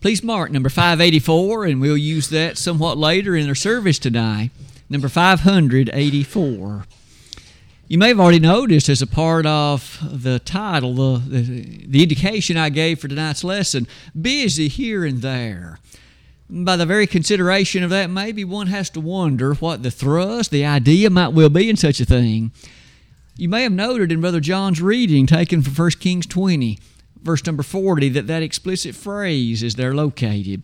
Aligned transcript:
Please 0.00 0.22
mark 0.22 0.50
number 0.50 0.68
584, 0.68 1.64
and 1.64 1.80
we'll 1.80 1.96
use 1.96 2.28
that 2.28 2.58
somewhat 2.58 2.98
later 2.98 3.34
in 3.34 3.48
our 3.48 3.54
service 3.54 3.98
tonight. 3.98 4.50
Number 4.90 5.08
584. 5.08 6.84
You 7.86 7.98
may 7.98 8.08
have 8.08 8.20
already 8.20 8.38
noticed 8.38 8.88
as 8.88 9.02
a 9.02 9.06
part 9.06 9.46
of 9.46 9.98
the 10.02 10.38
title, 10.38 10.94
the, 10.94 11.40
the, 11.40 11.86
the, 11.86 12.02
indication 12.02 12.56
I 12.56 12.70
gave 12.70 12.98
for 12.98 13.08
tonight's 13.08 13.44
lesson, 13.44 13.86
busy 14.20 14.68
here 14.68 15.04
and 15.04 15.20
there. 15.22 15.78
By 16.48 16.76
the 16.76 16.86
very 16.86 17.06
consideration 17.06 17.82
of 17.82 17.90
that, 17.90 18.10
maybe 18.10 18.44
one 18.44 18.68
has 18.68 18.90
to 18.90 19.00
wonder 19.00 19.54
what 19.54 19.82
the 19.82 19.90
thrust, 19.90 20.50
the 20.50 20.64
idea 20.64 21.10
might 21.10 21.28
well 21.28 21.50
be 21.50 21.68
in 21.68 21.76
such 21.76 22.00
a 22.00 22.04
thing. 22.04 22.52
You 23.36 23.48
may 23.48 23.62
have 23.64 23.72
noted 23.72 24.12
in 24.12 24.20
Brother 24.20 24.40
John's 24.40 24.80
reading 24.80 25.26
taken 25.26 25.62
from 25.62 25.74
1 25.74 25.90
Kings 25.92 26.26
20, 26.26 26.78
verse 27.24 27.44
number 27.44 27.62
40, 27.62 28.10
that 28.10 28.26
that 28.28 28.42
explicit 28.42 28.94
phrase 28.94 29.62
is 29.62 29.74
there 29.74 29.94
located 29.94 30.62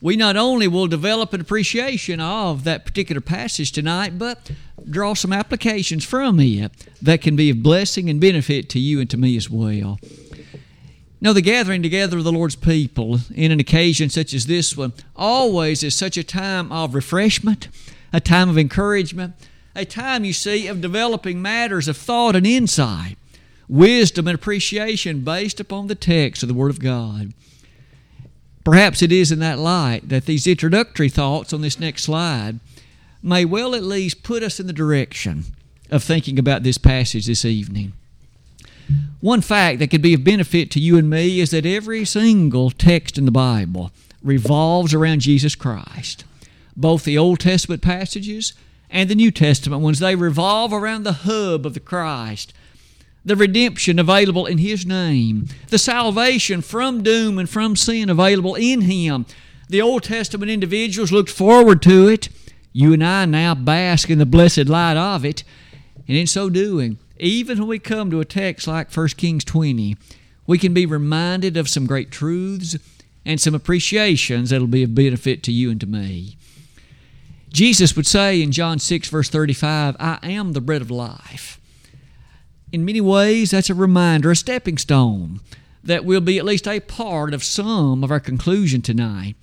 we 0.00 0.16
not 0.16 0.36
only 0.36 0.68
will 0.68 0.86
develop 0.86 1.32
an 1.32 1.40
appreciation 1.40 2.20
of 2.20 2.64
that 2.64 2.84
particular 2.84 3.20
passage 3.20 3.72
tonight, 3.72 4.18
but 4.18 4.50
draw 4.88 5.14
some 5.14 5.32
applications 5.32 6.04
from 6.04 6.38
it 6.38 6.70
that 7.02 7.20
can 7.20 7.34
be 7.34 7.50
of 7.50 7.62
blessing 7.62 8.08
and 8.08 8.20
benefit 8.20 8.68
to 8.70 8.78
you 8.78 9.00
and 9.00 9.10
to 9.10 9.16
me 9.16 9.36
as 9.36 9.50
well. 9.50 9.98
Now, 11.20 11.32
the 11.32 11.42
gathering 11.42 11.82
together 11.82 12.18
of 12.18 12.24
the 12.24 12.30
Lord's 12.30 12.54
people 12.54 13.18
in 13.34 13.50
an 13.50 13.58
occasion 13.58 14.08
such 14.08 14.32
as 14.32 14.46
this 14.46 14.76
one 14.76 14.92
always 15.16 15.82
is 15.82 15.96
such 15.96 16.16
a 16.16 16.22
time 16.22 16.70
of 16.70 16.94
refreshment, 16.94 17.66
a 18.12 18.20
time 18.20 18.48
of 18.48 18.56
encouragement, 18.56 19.34
a 19.74 19.84
time, 19.84 20.24
you 20.24 20.32
see, 20.32 20.68
of 20.68 20.80
developing 20.80 21.42
matters 21.42 21.88
of 21.88 21.96
thought 21.96 22.36
and 22.36 22.46
insight, 22.46 23.17
wisdom 23.68 24.26
and 24.26 24.34
appreciation 24.34 25.20
based 25.20 25.60
upon 25.60 25.86
the 25.86 25.94
text 25.94 26.42
of 26.42 26.48
the 26.48 26.54
Word 26.54 26.70
of 26.70 26.80
God. 26.80 27.32
Perhaps 28.64 29.02
it 29.02 29.12
is 29.12 29.32
in 29.32 29.38
that 29.38 29.58
light 29.58 30.08
that 30.08 30.26
these 30.26 30.46
introductory 30.46 31.08
thoughts 31.08 31.52
on 31.52 31.60
this 31.60 31.80
next 31.80 32.04
slide 32.04 32.60
may 33.22 33.44
well 33.44 33.74
at 33.74 33.82
least 33.82 34.22
put 34.22 34.42
us 34.42 34.60
in 34.60 34.66
the 34.66 34.72
direction 34.72 35.44
of 35.90 36.02
thinking 36.02 36.38
about 36.38 36.62
this 36.62 36.78
passage 36.78 37.26
this 37.26 37.44
evening. 37.44 37.92
One 39.20 39.40
fact 39.40 39.78
that 39.78 39.90
could 39.90 40.02
be 40.02 40.14
of 40.14 40.24
benefit 40.24 40.70
to 40.72 40.80
you 40.80 40.96
and 40.96 41.10
me 41.10 41.40
is 41.40 41.50
that 41.50 41.66
every 41.66 42.04
single 42.04 42.70
text 42.70 43.18
in 43.18 43.24
the 43.24 43.30
Bible 43.30 43.90
revolves 44.22 44.94
around 44.94 45.20
Jesus 45.20 45.54
Christ. 45.54 46.24
Both 46.76 47.04
the 47.04 47.18
Old 47.18 47.40
Testament 47.40 47.82
passages 47.82 48.54
and 48.90 49.10
the 49.10 49.14
New 49.14 49.30
Testament 49.30 49.82
ones, 49.82 49.98
they 49.98 50.14
revolve 50.14 50.72
around 50.72 51.02
the 51.02 51.12
hub 51.12 51.66
of 51.66 51.74
the 51.74 51.80
Christ, 51.80 52.54
the 53.28 53.36
redemption 53.36 53.98
available 53.98 54.46
in 54.46 54.58
His 54.58 54.86
name, 54.86 55.46
the 55.68 55.78
salvation 55.78 56.62
from 56.62 57.02
doom 57.02 57.38
and 57.38 57.48
from 57.48 57.76
sin 57.76 58.08
available 58.08 58.54
in 58.54 58.82
Him. 58.82 59.26
The 59.68 59.82
Old 59.82 60.02
Testament 60.02 60.50
individuals 60.50 61.12
looked 61.12 61.30
forward 61.30 61.82
to 61.82 62.08
it. 62.08 62.28
You 62.72 62.94
and 62.94 63.04
I 63.04 63.26
now 63.26 63.54
bask 63.54 64.08
in 64.08 64.18
the 64.18 64.26
blessed 64.26 64.66
light 64.66 64.96
of 64.96 65.24
it. 65.24 65.44
And 66.06 66.16
in 66.16 66.26
so 66.26 66.48
doing, 66.48 66.98
even 67.18 67.58
when 67.58 67.68
we 67.68 67.78
come 67.78 68.10
to 68.10 68.20
a 68.20 68.24
text 68.24 68.66
like 68.66 68.94
1 68.94 69.08
Kings 69.08 69.44
20, 69.44 69.96
we 70.46 70.56
can 70.56 70.72
be 70.72 70.86
reminded 70.86 71.56
of 71.58 71.68
some 71.68 71.86
great 71.86 72.10
truths 72.10 72.76
and 73.26 73.38
some 73.38 73.54
appreciations 73.54 74.50
that'll 74.50 74.66
be 74.66 74.82
of 74.82 74.94
benefit 74.94 75.42
to 75.42 75.52
you 75.52 75.70
and 75.70 75.80
to 75.80 75.86
me. 75.86 76.38
Jesus 77.50 77.94
would 77.94 78.06
say 78.06 78.40
in 78.40 78.52
John 78.52 78.78
6, 78.78 79.10
verse 79.10 79.28
35, 79.28 79.96
I 80.00 80.18
am 80.22 80.52
the 80.52 80.60
bread 80.62 80.80
of 80.80 80.90
life 80.90 81.57
in 82.72 82.84
many 82.84 83.00
ways, 83.00 83.50
that's 83.50 83.70
a 83.70 83.74
reminder, 83.74 84.30
a 84.30 84.36
stepping 84.36 84.78
stone 84.78 85.40
that 85.82 86.04
will 86.04 86.20
be 86.20 86.38
at 86.38 86.44
least 86.44 86.68
a 86.68 86.80
part 86.80 87.32
of 87.32 87.44
some 87.44 88.04
of 88.04 88.10
our 88.10 88.20
conclusion 88.20 88.82
tonight. 88.82 89.36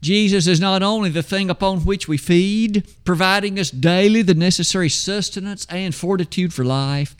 Jesus 0.00 0.46
is 0.46 0.60
not 0.60 0.82
only 0.82 1.10
the 1.10 1.22
thing 1.22 1.50
upon 1.50 1.80
which 1.80 2.06
we 2.06 2.16
feed, 2.16 2.86
providing 3.04 3.58
us 3.58 3.70
daily 3.70 4.22
the 4.22 4.34
necessary 4.34 4.88
sustenance 4.88 5.66
and 5.68 5.94
fortitude 5.94 6.54
for 6.54 6.64
life. 6.64 7.16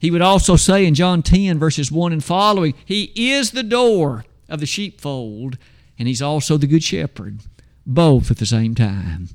He 0.00 0.10
would 0.10 0.22
also 0.22 0.56
say 0.56 0.84
in 0.84 0.94
John 0.94 1.22
10, 1.22 1.60
verses 1.60 1.92
1 1.92 2.12
and 2.12 2.24
following, 2.24 2.74
He 2.84 3.12
is 3.14 3.52
the 3.52 3.62
door 3.62 4.24
of 4.48 4.58
the 4.58 4.66
sheepfold, 4.66 5.58
and 5.96 6.08
He's 6.08 6.22
also 6.22 6.56
the 6.56 6.66
good 6.66 6.82
shepherd, 6.82 7.38
both 7.86 8.32
at 8.32 8.38
the 8.38 8.46
same 8.46 8.74
time. 8.74 9.28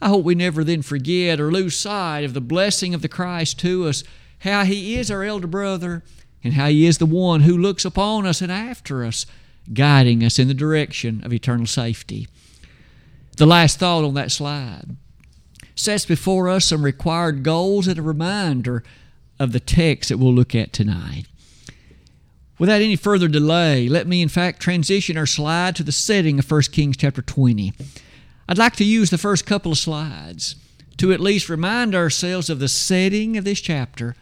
I 0.00 0.08
hope 0.08 0.24
we 0.24 0.34
never 0.34 0.64
then 0.64 0.82
forget 0.82 1.40
or 1.40 1.52
lose 1.52 1.76
sight 1.76 2.24
of 2.24 2.34
the 2.34 2.40
blessing 2.40 2.94
of 2.94 3.02
the 3.02 3.08
Christ 3.08 3.58
to 3.60 3.86
us, 3.86 4.02
how 4.40 4.64
He 4.64 4.96
is 4.96 5.10
our 5.10 5.22
elder 5.22 5.46
brother, 5.46 6.02
and 6.42 6.54
how 6.54 6.68
He 6.68 6.86
is 6.86 6.98
the 6.98 7.06
one 7.06 7.42
who 7.42 7.56
looks 7.56 7.84
upon 7.84 8.26
us 8.26 8.40
and 8.40 8.50
after 8.50 9.04
us, 9.04 9.26
guiding 9.72 10.24
us 10.24 10.38
in 10.38 10.48
the 10.48 10.54
direction 10.54 11.22
of 11.24 11.32
eternal 11.32 11.66
safety. 11.66 12.28
The 13.36 13.46
last 13.46 13.78
thought 13.78 14.04
on 14.04 14.14
that 14.14 14.32
slide 14.32 14.96
sets 15.74 16.04
before 16.04 16.48
us 16.48 16.66
some 16.66 16.84
required 16.84 17.42
goals 17.42 17.86
and 17.86 17.98
a 17.98 18.02
reminder 18.02 18.82
of 19.38 19.52
the 19.52 19.60
text 19.60 20.10
that 20.10 20.18
we'll 20.18 20.34
look 20.34 20.54
at 20.54 20.72
tonight. 20.72 21.24
Without 22.58 22.82
any 22.82 22.96
further 22.96 23.28
delay, 23.28 23.88
let 23.88 24.06
me 24.06 24.20
in 24.20 24.28
fact 24.28 24.60
transition 24.60 25.16
our 25.16 25.24
slide 25.24 25.74
to 25.76 25.82
the 25.82 25.92
setting 25.92 26.38
of 26.38 26.50
1 26.50 26.62
Kings 26.72 26.98
chapter 26.98 27.22
20. 27.22 27.72
I'd 28.50 28.58
like 28.58 28.74
to 28.76 28.84
use 28.84 29.10
the 29.10 29.16
first 29.16 29.46
couple 29.46 29.70
of 29.70 29.78
slides 29.78 30.56
to 30.96 31.12
at 31.12 31.20
least 31.20 31.48
remind 31.48 31.94
ourselves 31.94 32.50
of 32.50 32.58
the 32.58 32.66
setting 32.66 33.36
of 33.36 33.44
this 33.44 33.60
chapter. 33.60 34.16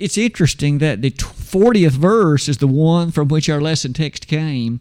It's 0.00 0.18
interesting 0.18 0.78
that 0.78 1.00
the 1.00 1.12
40th 1.12 1.92
verse 1.92 2.48
is 2.48 2.58
the 2.58 2.66
one 2.66 3.12
from 3.12 3.28
which 3.28 3.48
our 3.48 3.60
lesson 3.60 3.92
text 3.92 4.26
came, 4.26 4.80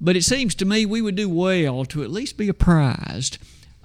but 0.00 0.16
it 0.16 0.24
seems 0.24 0.54
to 0.54 0.64
me 0.64 0.86
we 0.86 1.02
would 1.02 1.14
do 1.14 1.28
well 1.28 1.84
to 1.84 2.02
at 2.02 2.10
least 2.10 2.38
be 2.38 2.48
apprised 2.48 3.36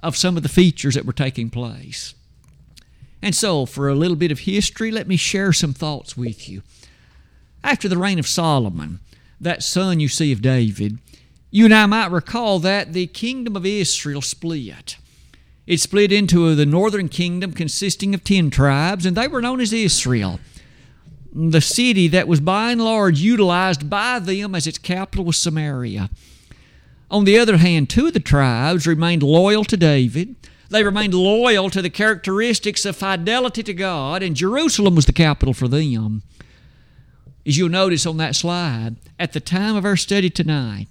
of 0.02 0.16
some 0.16 0.38
of 0.38 0.42
the 0.42 0.48
features 0.48 0.94
that 0.94 1.04
were 1.04 1.12
taking 1.12 1.50
place. 1.50 2.14
And 3.20 3.34
so, 3.34 3.66
for 3.66 3.90
a 3.90 3.94
little 3.94 4.16
bit 4.16 4.32
of 4.32 4.40
history, 4.40 4.90
let 4.90 5.08
me 5.08 5.18
share 5.18 5.52
some 5.52 5.74
thoughts 5.74 6.16
with 6.16 6.48
you. 6.48 6.62
After 7.62 7.86
the 7.86 7.98
reign 7.98 8.18
of 8.18 8.26
Solomon, 8.26 9.00
that 9.38 9.62
son 9.62 10.00
you 10.00 10.08
see 10.08 10.32
of 10.32 10.40
David, 10.40 10.96
you 11.50 11.64
and 11.64 11.74
I 11.74 11.86
might 11.86 12.10
recall 12.10 12.58
that 12.60 12.92
the 12.92 13.06
kingdom 13.08 13.56
of 13.56 13.66
Israel 13.66 14.22
split. 14.22 14.96
It 15.66 15.80
split 15.80 16.12
into 16.12 16.54
the 16.54 16.66
northern 16.66 17.08
kingdom 17.08 17.52
consisting 17.52 18.14
of 18.14 18.24
10 18.24 18.50
tribes, 18.50 19.06
and 19.06 19.16
they 19.16 19.28
were 19.28 19.42
known 19.42 19.60
as 19.60 19.72
Israel. 19.72 20.40
The 21.32 21.60
city 21.60 22.08
that 22.08 22.26
was 22.26 22.40
by 22.40 22.72
and 22.72 22.82
large 22.82 23.20
utilized 23.20 23.88
by 23.88 24.18
them 24.18 24.54
as 24.54 24.66
its 24.66 24.78
capital 24.78 25.24
was 25.24 25.36
Samaria. 25.36 26.10
On 27.10 27.24
the 27.24 27.38
other 27.38 27.56
hand, 27.56 27.90
two 27.90 28.06
of 28.06 28.14
the 28.14 28.20
tribes 28.20 28.86
remained 28.86 29.22
loyal 29.22 29.64
to 29.64 29.76
David. 29.76 30.36
They 30.70 30.84
remained 30.84 31.14
loyal 31.14 31.68
to 31.70 31.82
the 31.82 31.90
characteristics 31.90 32.84
of 32.84 32.96
fidelity 32.96 33.64
to 33.64 33.74
God, 33.74 34.22
and 34.22 34.36
Jerusalem 34.36 34.94
was 34.94 35.06
the 35.06 35.12
capital 35.12 35.52
for 35.52 35.66
them. 35.66 36.22
As 37.44 37.58
you'll 37.58 37.68
notice 37.68 38.06
on 38.06 38.16
that 38.18 38.36
slide, 38.36 38.96
at 39.18 39.32
the 39.32 39.40
time 39.40 39.74
of 39.74 39.84
our 39.84 39.96
study 39.96 40.30
tonight, 40.30 40.86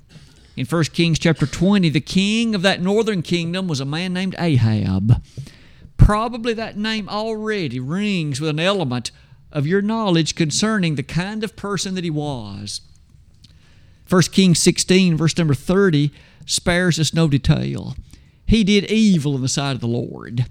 in 0.59 0.66
1 0.66 0.84
Kings 0.92 1.18
chapter 1.18 1.46
20, 1.46 1.88
the 1.88 2.02
king 2.02 2.53
of 2.53 2.64
that 2.64 2.81
northern 2.81 3.22
kingdom 3.22 3.66
was 3.70 3.80
a 3.80 3.86
man 3.86 4.12
named 4.12 4.36
Ahab. 4.38 5.24
Probably 5.96 6.53
that 6.53 6.75
name 6.78 7.08
already 7.08 7.80
rings 7.80 8.42
with 8.42 8.50
an 8.50 8.59
element 8.59 9.12
of 9.53 9.66
your 9.66 9.81
knowledge 9.81 10.36
concerning 10.36 10.96
the 10.96 11.02
kind 11.02 11.46
of 11.46 11.56
person 11.56 11.96
that 11.96 12.03
he 12.03 12.09
was. 12.09 12.81
1 14.09 14.22
Kings 14.34 14.59
16, 14.59 15.16
verse 15.16 15.38
number 15.38 15.53
30, 15.53 16.12
spares 16.46 17.00
us 17.00 17.14
no 17.14 17.30
detail. 17.30 17.96
He 18.46 18.66
did 18.66 18.92
evil 18.92 19.36
in 19.38 19.42
the 19.42 19.48
sight 19.48 19.75
of 19.75 19.80
the 19.80 19.88
Lord. 19.88 20.46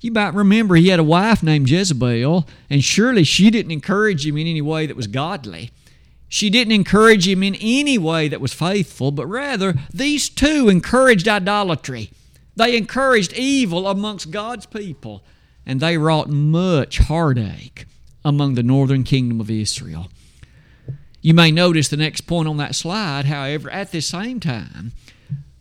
You 0.00 0.10
might 0.10 0.32
remember 0.32 0.76
he 0.76 0.88
had 0.88 1.00
a 1.00 1.04
wife 1.04 1.42
named 1.42 1.68
Jezebel, 1.68 2.48
and 2.70 2.82
surely 2.82 3.24
she 3.24 3.50
didn't 3.50 3.72
encourage 3.72 4.26
him 4.26 4.38
in 4.38 4.46
any 4.46 4.62
way 4.62 4.86
that 4.86 4.96
was 4.96 5.06
godly. 5.06 5.70
She 6.32 6.48
didn't 6.48 6.72
encourage 6.72 7.26
him 7.26 7.42
in 7.42 7.56
any 7.56 7.98
way 7.98 8.28
that 8.28 8.40
was 8.40 8.52
faithful, 8.54 9.10
but 9.10 9.26
rather 9.26 9.74
these 9.92 10.28
two 10.28 10.68
encouraged 10.68 11.26
idolatry. 11.26 12.12
They 12.54 12.76
encouraged 12.76 13.32
evil 13.32 13.88
amongst 13.88 14.30
God's 14.30 14.64
people, 14.64 15.24
and 15.66 15.80
they 15.80 15.98
wrought 15.98 16.28
much 16.28 16.98
heartache 16.98 17.84
among 18.24 18.54
the 18.54 18.62
northern 18.62 19.02
kingdom 19.02 19.40
of 19.40 19.50
Israel. 19.50 20.08
You 21.20 21.34
may 21.34 21.50
notice 21.50 21.88
the 21.88 21.96
next 21.96 22.22
point 22.22 22.48
on 22.48 22.58
that 22.58 22.76
slide, 22.76 23.24
however, 23.24 23.68
at 23.68 23.90
the 23.90 24.00
same 24.00 24.38
time, 24.38 24.92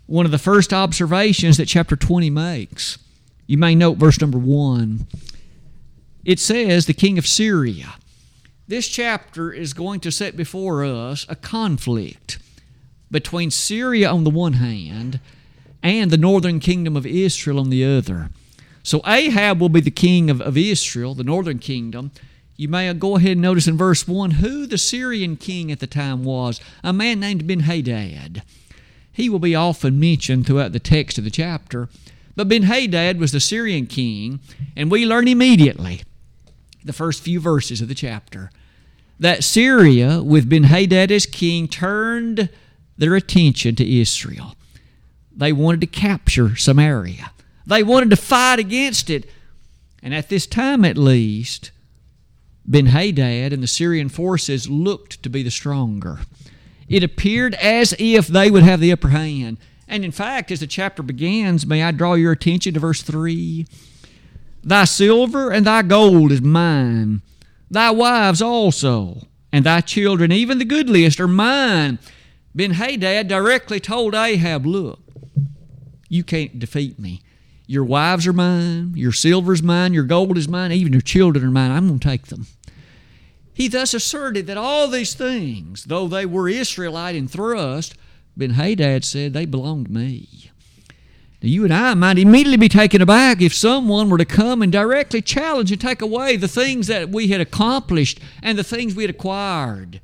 one 0.06 0.26
of 0.26 0.32
the 0.32 0.38
first 0.38 0.72
observations 0.72 1.58
that 1.58 1.66
chapter 1.66 1.96
20 1.96 2.30
makes. 2.30 3.00
You 3.48 3.58
may 3.58 3.74
note 3.74 3.98
verse 3.98 4.22
number 4.22 4.38
1. 4.38 5.08
It 6.26 6.40
says, 6.40 6.86
The 6.86 6.94
king 6.94 7.18
of 7.18 7.26
Syria 7.26 7.96
this 8.70 8.88
chapter 8.88 9.52
is 9.52 9.74
going 9.74 10.00
to 10.00 10.12
set 10.12 10.38
before 10.38 10.86
us 10.86 11.26
a 11.28 11.36
conflict 11.36 12.38
between 13.10 13.50
Syria 13.50 14.12
on 14.12 14.24
the 14.24 14.30
one 14.30 14.54
hand 14.54 15.20
and 15.82 16.12
the 16.12 16.18
northern 16.18 16.60
kingdom 16.60 16.96
of 16.96 17.04
Israel 17.04 17.60
on 17.60 17.72
the 17.72 17.84
other. 17.84 18.30
So 18.84 19.02
Ahab 19.08 19.60
will 19.60 19.70
be 19.70 19.82
the 19.82 19.90
king 19.90 20.30
of, 20.30 20.40
of 20.40 20.56
Israel, 20.56 21.16
the 21.16 21.24
northern 21.24 21.58
kingdom. 21.58 22.12
You 22.58 22.68
may 22.68 22.94
go 22.94 23.16
ahead 23.16 23.32
and 23.32 23.42
notice 23.42 23.68
in 23.68 23.76
verse 23.76 24.08
1 24.08 24.32
who 24.32 24.68
the 24.68 24.78
Syrian 24.78 25.36
king 25.36 25.72
at 25.72 25.80
the 25.80 25.88
time 25.88 26.24
was 26.24 26.62
a 26.84 26.94
man 26.94 27.20
named 27.20 27.48
Ben 27.48 27.62
Hadad. 27.62 28.44
He 29.12 29.30
will 29.30 29.40
be 29.40 29.56
often 29.56 30.00
mentioned 30.00 30.46
throughout 30.46 30.74
the 30.74 30.80
text 30.80 31.18
of 31.18 31.24
the 31.24 31.32
chapter. 31.32 31.90
But 32.36 32.48
Ben 32.48 32.64
Hadad 32.64 33.20
was 33.20 33.32
the 33.32 33.40
Syrian 33.40 33.88
king, 33.88 34.42
and 34.76 34.92
we 34.92 35.08
learn 35.08 35.28
immediately, 35.28 36.04
the 36.86 36.94
first 36.94 37.24
few 37.24 37.40
verses 37.40 37.82
of 37.82 37.88
the 37.88 37.96
chapter, 37.96 38.52
that 39.20 39.44
Syria, 39.44 40.24
with 40.24 40.50
Ben 40.50 40.64
Hadad 40.64 41.12
as 41.12 41.26
king, 41.26 41.68
turned 41.68 42.50
their 42.98 43.16
attention 43.16 43.76
to 43.76 44.00
Israel. 44.00 44.56
They 45.36 45.54
wanted 45.54 45.82
to 45.82 45.88
capture 45.88 46.56
Samaria, 46.56 47.32
they 47.66 47.84
wanted 47.84 48.10
to 48.12 48.16
fight 48.16 48.60
against 48.60 49.10
it. 49.10 49.30
And 50.02 50.16
at 50.16 50.30
this 50.30 50.48
time, 50.48 50.86
at 50.86 50.98
least, 50.98 51.72
Ben 52.66 52.86
Hadad 52.86 53.52
and 53.52 53.62
the 53.62 53.68
Syrian 53.68 54.08
forces 54.08 54.70
looked 54.70 55.22
to 55.24 55.30
be 55.30 55.44
the 55.44 55.52
stronger. 55.52 56.20
It 56.88 57.04
appeared 57.04 57.54
as 57.56 57.94
if 58.00 58.28
they 58.28 58.50
would 58.50 58.64
have 58.64 58.80
the 58.80 58.92
upper 58.92 59.10
hand. 59.10 59.58
And 59.90 60.06
in 60.06 60.12
fact, 60.12 60.52
as 60.52 60.60
the 60.60 60.68
chapter 60.68 61.04
begins, 61.04 61.66
may 61.66 61.84
I 61.84 61.92
draw 61.92 62.14
your 62.14 62.32
attention 62.32 62.76
to 62.76 62.80
verse 62.80 63.02
3 63.02 63.66
Thy 64.64 64.86
silver 64.86 65.52
and 65.52 65.66
thy 65.66 65.82
gold 65.82 66.32
is 66.32 66.42
mine, 66.42 67.22
thy 67.70 67.92
wives 67.92 68.42
also, 68.42 69.28
and 69.52 69.66
thy 69.66 69.82
children, 69.82 70.32
even 70.32 70.58
the 70.58 70.66
goodliest, 70.66 71.20
are 71.20 71.28
mine. 71.28 72.00
Ben 72.54 72.72
Hadad 72.72 73.28
directly 73.28 73.80
told 73.80 74.16
Ahab, 74.16 74.66
Look, 74.66 75.00
you 76.08 76.24
can't 76.24 76.60
defeat 76.60 77.00
me. 77.00 77.22
Your 77.68 77.84
wives 77.84 78.26
are 78.26 78.34
mine, 78.34 78.94
your 78.96 79.12
silver 79.12 79.54
is 79.54 79.62
mine, 79.62 79.94
your 79.94 80.04
gold 80.04 80.38
is 80.38 80.48
mine, 80.48 80.72
even 80.72 80.92
your 80.92 81.02
children 81.02 81.46
are 81.46 81.52
mine. 81.52 81.72
I'm 81.72 81.88
going 81.88 82.00
to 82.00 82.08
take 82.08 82.28
them. 82.28 82.48
He 83.54 83.68
thus 83.68 83.94
asserted 83.94 84.48
that 84.48 84.58
all 84.58 84.88
these 84.88 85.14
things, 85.14 85.84
though 85.84 86.08
they 86.08 86.26
were 86.26 86.50
Israelite 86.50 87.16
in 87.16 87.28
thrust, 87.28 87.96
Ben 88.36 88.52
Hadad 88.52 89.04
said 89.04 89.34
they 89.34 89.46
belonged 89.46 89.88
to 89.88 89.92
me. 89.92 90.50
You 91.42 91.64
and 91.64 91.74
I 91.74 91.94
might 91.94 92.20
immediately 92.20 92.58
be 92.58 92.68
taken 92.68 93.02
aback 93.02 93.42
if 93.42 93.54
someone 93.54 94.10
were 94.10 94.18
to 94.18 94.26
come 94.26 94.62
and 94.62 94.72
directly 94.72 95.22
challenge 95.22 95.72
and 95.72 95.80
take 95.80 96.02
away 96.02 96.36
the 96.36 96.50
things 96.50 96.88
that 96.88 97.10
we 97.10 97.30
had 97.30 97.40
accomplished 97.40 98.20
and 98.44 98.58
the 98.58 98.64
things 98.64 98.94
we 98.94 99.04
had 99.04 99.10
acquired. 99.10 100.02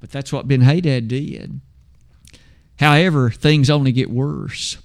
But 0.00 0.10
that's 0.10 0.32
what 0.32 0.48
Ben 0.48 0.62
Hadad 0.62 1.06
did. 1.06 1.60
However, 2.80 3.30
things 3.30 3.70
only 3.70 3.92
get 3.92 4.10
worse. 4.10 4.78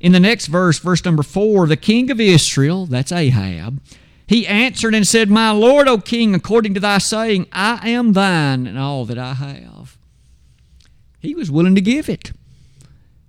In 0.00 0.12
the 0.12 0.20
next 0.20 0.48
verse, 0.48 0.78
verse 0.78 1.04
number 1.04 1.22
four, 1.22 1.66
the 1.66 1.76
king 1.76 2.10
of 2.10 2.20
Israel, 2.20 2.84
that's 2.84 3.12
Ahab, 3.12 3.80
he 4.26 4.46
answered 4.46 4.94
and 4.94 5.06
said, 5.06 5.30
My 5.30 5.50
Lord, 5.50 5.88
O 5.88 5.98
King, 5.98 6.34
according 6.34 6.74
to 6.74 6.80
thy 6.80 6.98
saying, 6.98 7.46
I 7.52 7.88
am 7.88 8.12
thine 8.12 8.66
and 8.66 8.78
all 8.78 9.04
that 9.06 9.18
I 9.18 9.34
have. 9.34 9.96
He 11.20 11.34
was 11.34 11.50
willing 11.50 11.74
to 11.74 11.80
give 11.80 12.08
it. 12.08 12.32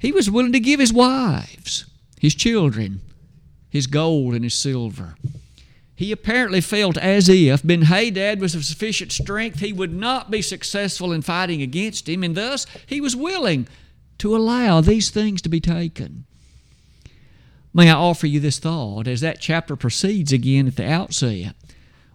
He 0.04 0.12
was 0.12 0.30
willing 0.30 0.52
to 0.52 0.60
give 0.60 0.82
his 0.82 0.92
wives, 0.92 1.86
his 2.20 2.36
children, 2.36 3.00
his 3.70 3.88
gold 3.88 4.34
and 4.34 4.44
his 4.44 4.54
silver. 4.54 5.16
He 5.96 6.12
apparently 6.12 6.60
felt 6.60 6.98
as 6.98 7.30
if 7.30 7.66
Ben 7.66 7.84
Hadad 7.84 8.42
was 8.42 8.54
of 8.54 8.66
sufficient 8.66 9.14
strength, 9.14 9.62
he 9.62 9.72
would 9.72 9.94
not 9.94 10.30
be 10.30 10.42
successful 10.42 11.14
in 11.14 11.22
fighting 11.22 11.62
against 11.62 12.10
him, 12.10 12.22
and 12.22 12.36
thus 12.36 12.68
he 12.86 13.00
was 13.00 13.16
willing 13.16 13.66
to 14.18 14.36
allow 14.36 14.82
these 14.82 15.10
things 15.10 15.42
to 15.44 15.48
be 15.48 15.62
taken. 15.62 16.26
May 17.74 17.90
I 17.90 17.94
offer 17.94 18.28
you 18.28 18.42
this 18.42 18.60
thought 18.60 19.08
as 19.08 19.22
that 19.22 19.40
chapter 19.40 19.78
proceeds 19.78 20.34
again 20.34 20.68
at 20.68 20.76
the 20.76 20.86
outset? 20.86 21.56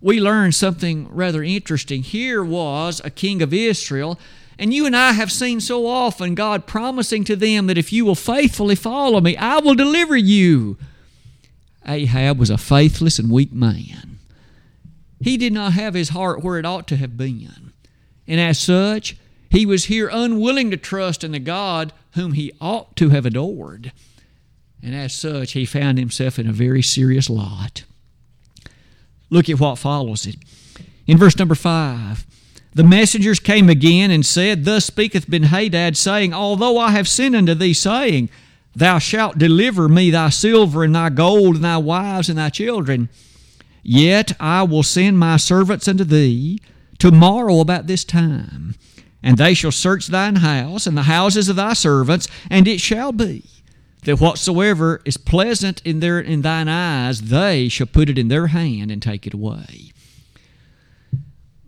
We 0.03 0.21
learn 0.21 0.53
something 0.53 1.09
rather 1.09 1.43
interesting. 1.43 2.03
Here 2.03 2.45
was 2.45 3.01
a 3.03 3.09
king 3.09 3.41
of 3.41 3.55
Israel, 3.55 4.21
and 4.59 4.75
you 4.75 4.87
and 4.87 4.97
I 4.97 5.13
have 5.13 5.31
seen 5.31 5.61
so 5.61 5.87
often 5.87 6.35
God 6.35 6.67
promising 6.67 7.25
to 7.25 7.37
them 7.37 7.67
that 7.67 7.79
if 7.79 7.93
you 7.93 8.05
will 8.05 8.15
faithfully 8.15 8.75
follow 8.75 9.21
me, 9.21 9.37
I 9.37 9.59
will 9.59 9.75
deliver 9.75 10.17
you. 10.17 10.77
Ahab 11.87 12.39
was 12.39 12.51
a 12.51 12.59
faithless 12.59 13.19
and 13.19 13.31
weak 13.31 13.53
man. 13.53 14.19
He 15.21 15.37
did 15.37 15.53
not 15.53 15.73
have 15.73 15.95
his 15.95 16.11
heart 16.11 16.43
where 16.43 16.59
it 16.59 16.67
ought 16.67 16.87
to 16.89 16.97
have 16.97 17.17
been. 17.17 17.73
And 18.27 18.41
as 18.41 18.59
such, 18.59 19.17
he 19.51 19.65
was 19.65 19.87
here 19.87 20.11
unwilling 20.13 20.71
to 20.71 20.77
trust 20.77 21.25
in 21.25 21.33
the 21.33 21.39
God 21.39 21.93
whom 22.15 22.33
he 22.33 22.53
ought 22.61 22.97
to 22.97 23.09
have 23.11 23.25
adored 23.25 23.93
and 24.83 24.95
as 24.95 25.13
such, 25.13 25.53
he 25.53 25.65
found 25.65 25.99
himself 25.99 26.39
in 26.39 26.49
a 26.49 26.53
very 26.53 26.83
serious 26.83 27.29
lot. 27.29 27.85
Look 29.31 29.49
at 29.49 29.61
what 29.61 29.79
follows 29.79 30.27
it. 30.27 30.37
In 31.07 31.19
verse 31.19 31.37
number 31.39 31.55
5, 31.55 32.27
the 32.79 32.85
messengers 32.85 33.41
came 33.41 33.69
again 33.69 34.13
and 34.13 34.25
said, 34.25 34.65
Thus 34.65 34.85
speaketh 34.85 35.29
Benhadad, 35.29 35.97
saying, 35.97 36.33
Although 36.33 36.79
I 36.79 36.93
have 36.93 37.09
sent 37.09 37.35
unto 37.35 37.53
thee, 37.53 37.75
saying, 37.75 38.31
Thou 38.73 39.01
shalt 39.01 39.37
deliver 39.37 39.89
me 39.89 40.13
thy 40.13 40.29
silver 40.29 40.85
and 40.85 40.95
thy 40.95 41.09
gold 41.09 41.57
and 41.57 41.65
thy 41.65 41.79
wives 41.79 42.29
and 42.29 42.39
thy 42.39 42.51
children, 42.51 43.09
yet 43.83 44.31
I 44.39 44.63
will 44.63 44.85
send 44.85 45.19
my 45.19 45.39
servants 45.39 45.89
unto 45.89 46.05
thee 46.05 46.61
tomorrow 47.01 47.59
about 47.59 47.89
this 47.89 48.05
time, 48.05 48.77
and 49.25 49.39
they 49.39 49.55
shall 49.55 49.73
search 49.73 50.07
thine 50.07 50.37
house 50.37 50.87
and 50.87 50.97
the 50.97 51.03
houses 51.03 51.49
of 51.49 51.57
thy 51.57 51.73
servants, 51.73 52.29
and 52.49 52.69
it 52.69 52.81
shall 52.81 53.11
be 53.11 53.43
that 54.05 54.21
whatsoever 54.21 55.03
is 55.05 55.17
pleasant 55.17 55.83
in 55.85 55.99
their 55.99 56.21
in 56.21 56.43
thine 56.43 56.69
eyes, 56.69 57.23
they 57.23 57.69
shall 57.69 57.89
put 57.89 58.09
it 58.09 58.19
in 58.19 58.29
their 58.29 58.47
hand 58.47 58.93
and 58.93 59.03
take 59.03 59.27
it 59.27 59.35
away. 59.35 59.91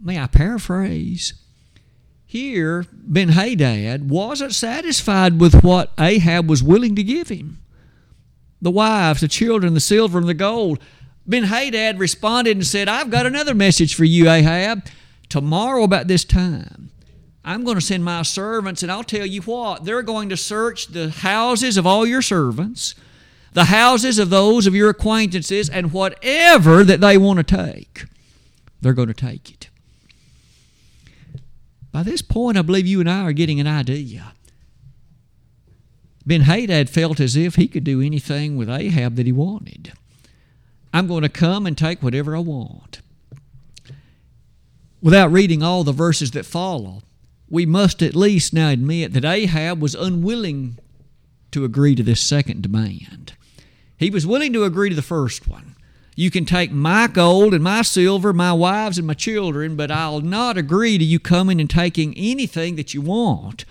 May 0.03 0.19
I 0.19 0.27
paraphrase? 0.27 1.35
Here, 2.25 2.87
Ben 2.93 3.31
Hadad 3.31 4.09
wasn't 4.09 4.55
satisfied 4.55 5.41
with 5.41 5.63
what 5.63 5.93
Ahab 5.99 6.49
was 6.49 6.63
willing 6.63 6.95
to 6.97 7.03
give 7.03 7.29
him 7.29 7.59
the 8.63 8.71
wives, 8.71 9.21
the 9.21 9.29
children, 9.29 9.75
the 9.75 9.81
silver, 9.81 10.19
and 10.19 10.29
the 10.29 10.35
gold. 10.35 10.79
Ben 11.27 11.45
Hadad 11.45 11.99
responded 11.99 12.57
and 12.57 12.67
said, 12.67 12.89
I've 12.89 13.11
got 13.11 13.27
another 13.27 13.55
message 13.55 13.95
for 13.95 14.05
you, 14.05 14.29
Ahab. 14.29 14.85
Tomorrow, 15.29 15.83
about 15.83 16.09
this 16.09 16.25
time, 16.25 16.91
I'm 17.45 17.65
going 17.65 17.77
to 17.77 17.81
send 17.81 18.05
my 18.05 18.23
servants, 18.23 18.83
and 18.83 18.93
I'll 18.93 19.05
tell 19.05 19.25
you 19.25 19.41
what, 19.43 19.85
they're 19.85 20.03
going 20.03 20.29
to 20.29 20.37
search 20.37 20.89
the 20.89 21.11
houses 21.11 21.77
of 21.77 21.87
all 21.87 22.07
your 22.07 22.23
servants, 22.23 22.95
the 23.53 23.65
houses 23.67 24.19
of 24.19 24.31
those 24.31 24.67
of 24.67 24.75
your 24.75 24.91
acquaintances, 24.91 25.71
and 25.71 25.93
whatever 25.93 26.85
that 26.85 27.01
they 27.01 27.17
want 27.17 27.39
to 27.39 27.45
take, 27.45 28.07
they're 28.81 28.93
going 28.93 29.09
to 29.09 29.15
take 29.15 29.51
it. 29.51 29.70
By 31.93 32.03
this 32.03 32.23
point, 32.23 32.57
I 32.57 32.63
believe 32.63 32.87
you 32.87 33.01
and 33.01 33.11
I 33.11 33.23
are 33.23 33.33
getting 33.33 33.61
an 33.61 33.67
idea. 33.67 34.33
Ben 36.25 36.43
Hadad 36.43 36.89
felt 36.89 37.19
as 37.19 37.37
if 37.37 37.57
he 37.57 37.67
could 37.67 37.85
do 37.85 38.01
anything 38.01 38.57
with 38.57 38.69
Ahab 38.69 39.17
that 39.17 39.27
he 39.27 39.33
wanted. 39.33 39.93
I'm 40.93 41.07
going 41.07 41.23
to 41.23 41.29
come 41.29 41.67
and 41.67 41.77
take 41.77 42.03
whatever 42.03 42.37
I 42.37 42.41
want. 42.41 43.01
Without 45.03 45.33
reading 45.33 45.63
all 45.63 45.83
the 45.83 45.93
verses 45.93 46.33
that 46.33 46.45
follow, 46.45 47.03
we 47.49 47.67
must 47.67 48.03
at 48.03 48.15
least 48.15 48.53
now 48.53 48.69
admit 48.69 49.13
that 49.15 49.25
Ahab 49.25 49.81
was 49.81 49.95
unwilling 49.95 50.79
to 51.53 51.65
agree 51.65 51.95
to 51.95 52.03
this 52.03 52.21
second 52.21 52.63
demand. 52.63 53.33
He 53.97 54.11
was 54.11 54.27
willing 54.27 54.53
to 54.53 54.65
agree 54.65 54.89
to 54.89 54.95
the 54.95 55.03
first 55.03 55.49
one. 55.49 55.75
You 56.17 56.31
can 56.31 56.45
take 56.45 56.73
my 56.73 57.07
gold 57.07 57.55
and 57.55 57.65
my 57.65 57.83
silver, 57.83 58.33
my 58.33 58.53
wives 58.53 58.99
and 58.99 59.07
my 59.07 59.15
children, 59.15 59.77
but 59.77 59.91
I'll 59.91 60.21
not 60.21 60.59
agree 60.59 60.99
to 60.99 61.05
you 61.05 61.19
coming 61.19 61.61
and 61.61 61.71
taking 61.71 62.15
anything 62.17 62.77
that 62.77 62.93
you 62.93 63.01
want 63.01 63.65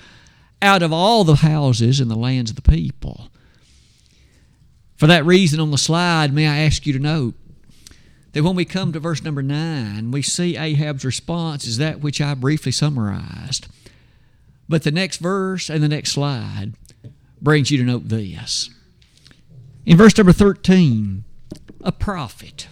out 0.62 0.82
of 0.82 0.92
all 0.92 1.24
the 1.24 1.36
houses 1.36 2.00
and 2.00 2.10
the 2.10 2.16
lands 2.16 2.52
of 2.52 2.56
the 2.56 2.62
people. 2.62 3.30
For 4.98 5.08
that 5.08 5.26
reason, 5.26 5.60
on 5.60 5.72
the 5.72 5.78
slide, 5.78 6.34
may 6.34 6.48
I 6.48 6.60
ask 6.60 6.86
you 6.86 6.94
to 6.94 7.00
note 7.00 7.36
that 8.34 8.44
when 8.44 8.56
we 8.56 8.66
come 8.66 8.94
to 8.94 9.00
verse 9.00 9.24
number 9.24 9.42
9, 9.42 10.12
we 10.12 10.22
see 10.22 10.58
Ahab's 10.58 11.06
response 11.06 11.66
is 11.66 11.78
that 11.78 12.02
which 12.02 12.20
I 12.20 12.34
briefly 12.34 12.72
summarized. 12.72 13.68
But 14.68 14.84
the 14.84 14.92
next 14.92 15.18
verse 15.18 15.70
and 15.70 15.82
the 15.82 15.88
next 15.88 16.12
slide 16.12 16.74
brings 17.42 17.72
you 17.72 17.78
to 17.78 17.84
note 17.84 18.10
this. 18.10 18.70
In 19.86 19.98
verse 19.98 20.18
number 20.18 20.34
13, 20.34 21.24
a 21.84 21.92
prophet 21.92 22.68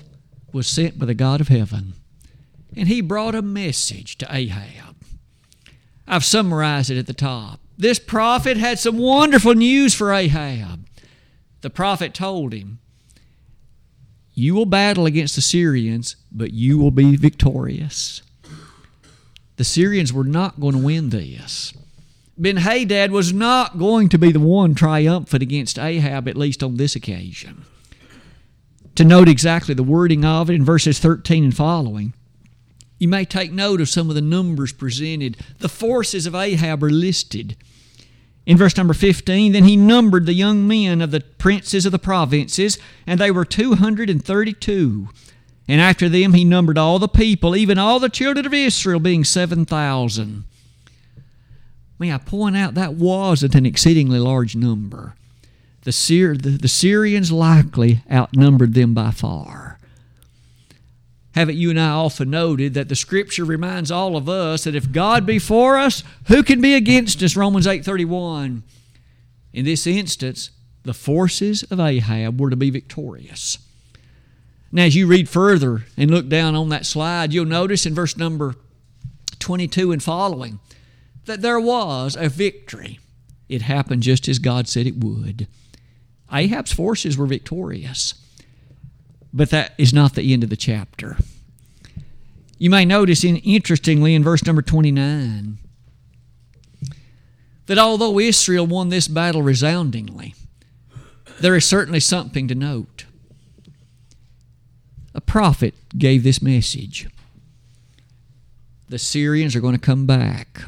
was 0.51 0.67
sent 0.67 0.99
by 0.99 1.05
the 1.05 1.13
God 1.13 1.41
of 1.41 1.47
heaven, 1.47 1.93
and 2.75 2.87
he 2.87 3.01
brought 3.01 3.35
a 3.35 3.41
message 3.41 4.17
to 4.17 4.27
Ahab. 4.29 4.95
I've 6.07 6.25
summarized 6.25 6.89
it 6.89 6.97
at 6.97 7.07
the 7.07 7.13
top. 7.13 7.59
This 7.77 7.99
prophet 7.99 8.57
had 8.57 8.79
some 8.79 8.97
wonderful 8.97 9.53
news 9.53 9.93
for 9.93 10.11
Ahab. 10.11 10.87
The 11.61 11.69
prophet 11.69 12.13
told 12.13 12.53
him 12.53 12.79
you 14.33 14.53
will 14.53 14.65
battle 14.65 15.05
against 15.05 15.35
the 15.35 15.41
Syrians, 15.41 16.15
but 16.31 16.53
you 16.53 16.77
will 16.77 16.91
be 16.91 17.15
victorious. 17.15 18.21
The 19.55 19.63
Syrians 19.63 20.13
were 20.13 20.23
not 20.23 20.59
going 20.59 20.75
to 20.75 20.83
win 20.83 21.09
this. 21.09 21.73
Ben 22.37 22.57
Hadad 22.57 23.11
was 23.11 23.33
not 23.33 23.79
going 23.79 24.09
to 24.09 24.19
be 24.19 24.31
the 24.31 24.39
one 24.39 24.75
triumphant 24.75 25.41
against 25.41 25.79
Ahab, 25.79 26.27
at 26.27 26.37
least 26.37 26.61
on 26.61 26.75
this 26.77 26.95
occasion. 26.95 27.65
To 28.97 29.05
note 29.05 29.29
exactly 29.29 29.75
the 29.75 29.83
wording 29.83 30.25
of 30.25 30.49
it 30.49 30.55
in 30.55 30.65
verses 30.65 30.97
13 30.97 31.43
and 31.43 31.55
following. 31.55 32.13
You 32.97 33.07
may 33.07 33.25
take 33.25 33.51
note 33.51 33.79
of 33.79 33.89
some 33.89 34.09
of 34.09 34.15
the 34.15 34.21
numbers 34.21 34.73
presented. 34.73 35.37
The 35.59 35.69
forces 35.69 36.25
of 36.25 36.33
Ahab 36.33 36.83
are 36.83 36.89
listed. 36.89 37.55
In 38.47 38.57
verse 38.57 38.75
number 38.75 38.95
15, 38.95 39.51
then 39.51 39.65
he 39.65 39.75
numbered 39.75 40.25
the 40.25 40.33
young 40.33 40.67
men 40.67 41.03
of 41.03 41.11
the 41.11 41.19
princes 41.19 41.85
of 41.85 41.91
the 41.91 41.99
provinces, 41.99 42.79
and 43.05 43.19
they 43.19 43.29
were 43.29 43.45
232. 43.45 45.09
And 45.67 45.81
after 45.81 46.09
them 46.09 46.33
he 46.33 46.43
numbered 46.43 46.79
all 46.79 46.97
the 46.97 47.07
people, 47.07 47.55
even 47.55 47.77
all 47.77 47.99
the 47.99 48.09
children 48.09 48.47
of 48.47 48.53
Israel, 48.53 48.99
being 48.99 49.23
7,000. 49.23 50.43
May 51.99 52.11
I 52.11 52.17
point 52.17 52.57
out 52.57 52.73
that 52.73 52.95
wasn't 52.95 53.53
an 53.53 53.67
exceedingly 53.67 54.17
large 54.17 54.55
number. 54.55 55.13
The, 55.87 55.93
Syr- 55.93 56.35
the, 56.35 56.49
the 56.49 56.67
Syrians 56.67 57.31
likely 57.31 58.01
outnumbered 58.11 58.73
them 58.73 58.93
by 58.93 59.11
far. 59.11 59.79
Haven't 61.33 61.55
you 61.55 61.69
and 61.69 61.79
I 61.79 61.91
often 61.91 62.29
noted 62.29 62.73
that 62.73 62.89
the 62.89 62.95
Scripture 62.97 63.45
reminds 63.45 63.89
all 63.89 64.17
of 64.17 64.27
us 64.27 64.65
that 64.65 64.75
if 64.75 64.91
God 64.91 65.25
be 65.25 65.39
for 65.39 65.77
us, 65.77 66.03
who 66.25 66.43
can 66.43 66.59
be 66.59 66.73
against 66.73 67.23
us? 67.23 67.37
Romans 67.37 67.65
8:31. 67.65 68.63
In 69.53 69.63
this 69.63 69.87
instance, 69.87 70.49
the 70.83 70.93
forces 70.93 71.63
of 71.63 71.79
Ahab 71.79 72.41
were 72.41 72.49
to 72.49 72.57
be 72.57 72.69
victorious. 72.69 73.57
Now, 74.73 74.83
as 74.83 74.95
you 74.97 75.07
read 75.07 75.29
further 75.29 75.85
and 75.95 76.11
look 76.11 76.27
down 76.27 76.53
on 76.53 76.67
that 76.67 76.85
slide, 76.85 77.31
you'll 77.31 77.45
notice 77.45 77.85
in 77.85 77.95
verse 77.95 78.17
number 78.17 78.55
22 79.39 79.93
and 79.93 80.03
following 80.03 80.59
that 81.27 81.41
there 81.41 81.61
was 81.61 82.17
a 82.17 82.27
victory. 82.27 82.99
It 83.47 83.61
happened 83.61 84.03
just 84.03 84.27
as 84.27 84.37
God 84.37 84.67
said 84.67 84.85
it 84.85 84.97
would. 84.97 85.47
Ahab's 86.31 86.73
forces 86.73 87.17
were 87.17 87.25
victorious, 87.25 88.13
but 89.33 89.49
that 89.49 89.73
is 89.77 89.93
not 89.93 90.15
the 90.15 90.33
end 90.33 90.43
of 90.43 90.49
the 90.49 90.57
chapter. 90.57 91.17
You 92.57 92.69
may 92.69 92.85
notice, 92.85 93.23
in, 93.23 93.37
interestingly, 93.37 94.15
in 94.15 94.23
verse 94.23 94.45
number 94.45 94.61
29, 94.61 95.57
that 97.67 97.77
although 97.77 98.19
Israel 98.19 98.65
won 98.65 98.89
this 98.89 99.07
battle 99.07 99.41
resoundingly, 99.41 100.33
there 101.39 101.55
is 101.55 101.65
certainly 101.65 101.99
something 101.99 102.47
to 102.47 102.55
note 102.55 103.05
a 105.17 105.21
prophet 105.21 105.73
gave 105.97 106.23
this 106.23 106.41
message 106.43 107.07
The 108.87 108.99
Syrians 108.99 109.55
are 109.55 109.59
going 109.59 109.73
to 109.75 109.81
come 109.81 110.05
back. 110.05 110.61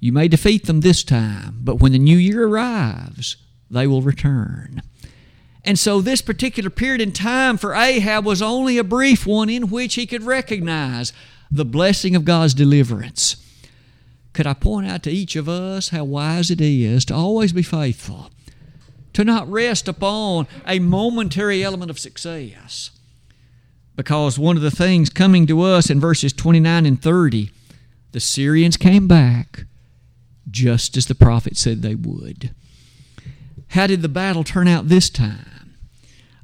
You 0.00 0.12
may 0.12 0.28
defeat 0.28 0.66
them 0.66 0.82
this 0.82 1.02
time, 1.02 1.60
but 1.62 1.76
when 1.76 1.92
the 1.92 1.98
new 1.98 2.18
year 2.18 2.46
arrives, 2.46 3.36
they 3.74 3.86
will 3.86 4.02
return. 4.02 4.82
And 5.64 5.78
so, 5.78 6.00
this 6.00 6.20
particular 6.20 6.70
period 6.70 7.00
in 7.00 7.12
time 7.12 7.56
for 7.56 7.74
Ahab 7.74 8.24
was 8.24 8.42
only 8.42 8.76
a 8.76 8.84
brief 8.84 9.26
one 9.26 9.48
in 9.48 9.70
which 9.70 9.94
he 9.94 10.06
could 10.06 10.22
recognize 10.22 11.12
the 11.50 11.64
blessing 11.64 12.14
of 12.14 12.24
God's 12.24 12.54
deliverance. 12.54 13.36
Could 14.34 14.46
I 14.46 14.54
point 14.54 14.86
out 14.86 15.02
to 15.04 15.10
each 15.10 15.36
of 15.36 15.48
us 15.48 15.88
how 15.88 16.04
wise 16.04 16.50
it 16.50 16.60
is 16.60 17.04
to 17.06 17.14
always 17.14 17.52
be 17.52 17.62
faithful, 17.62 18.30
to 19.14 19.24
not 19.24 19.50
rest 19.50 19.88
upon 19.88 20.48
a 20.66 20.80
momentary 20.80 21.62
element 21.62 21.90
of 21.90 21.98
success, 21.98 22.90
because 23.96 24.38
one 24.38 24.56
of 24.56 24.62
the 24.62 24.72
things 24.72 25.08
coming 25.08 25.46
to 25.46 25.62
us 25.62 25.88
in 25.88 26.00
verses 26.00 26.32
29 26.32 26.84
and 26.84 27.00
30, 27.00 27.50
the 28.12 28.20
Syrians 28.20 28.76
came 28.76 29.06
back 29.06 29.64
just 30.50 30.96
as 30.96 31.06
the 31.06 31.14
prophet 31.14 31.56
said 31.56 31.80
they 31.80 31.94
would. 31.94 32.54
How 33.74 33.88
did 33.88 34.02
the 34.02 34.08
battle 34.08 34.44
turn 34.44 34.68
out 34.68 34.86
this 34.86 35.10
time? 35.10 35.74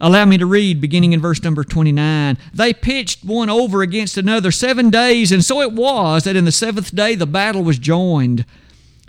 Allow 0.00 0.24
me 0.24 0.36
to 0.38 0.46
read 0.46 0.80
beginning 0.80 1.12
in 1.12 1.20
verse 1.20 1.40
number 1.44 1.62
29. 1.62 2.36
They 2.52 2.74
pitched 2.74 3.24
one 3.24 3.48
over 3.48 3.82
against 3.82 4.16
another 4.16 4.50
seven 4.50 4.90
days, 4.90 5.30
and 5.30 5.44
so 5.44 5.60
it 5.60 5.70
was 5.70 6.24
that 6.24 6.34
in 6.34 6.44
the 6.44 6.50
seventh 6.50 6.92
day 6.92 7.14
the 7.14 7.26
battle 7.26 7.62
was 7.62 7.78
joined. 7.78 8.44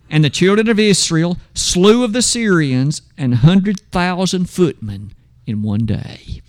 And 0.07 0.23
the 0.23 0.29
children 0.29 0.69
of 0.69 0.77
Israel 0.77 1.37
slew 1.55 2.03
of 2.03 2.13
the 2.13 2.21
Syrians 2.21 3.01
an 3.17 3.31
hundred 3.31 3.79
thousand 3.91 4.51
footmen 4.51 5.15
in 5.47 5.63
one 5.63 5.87
day. 5.87 6.43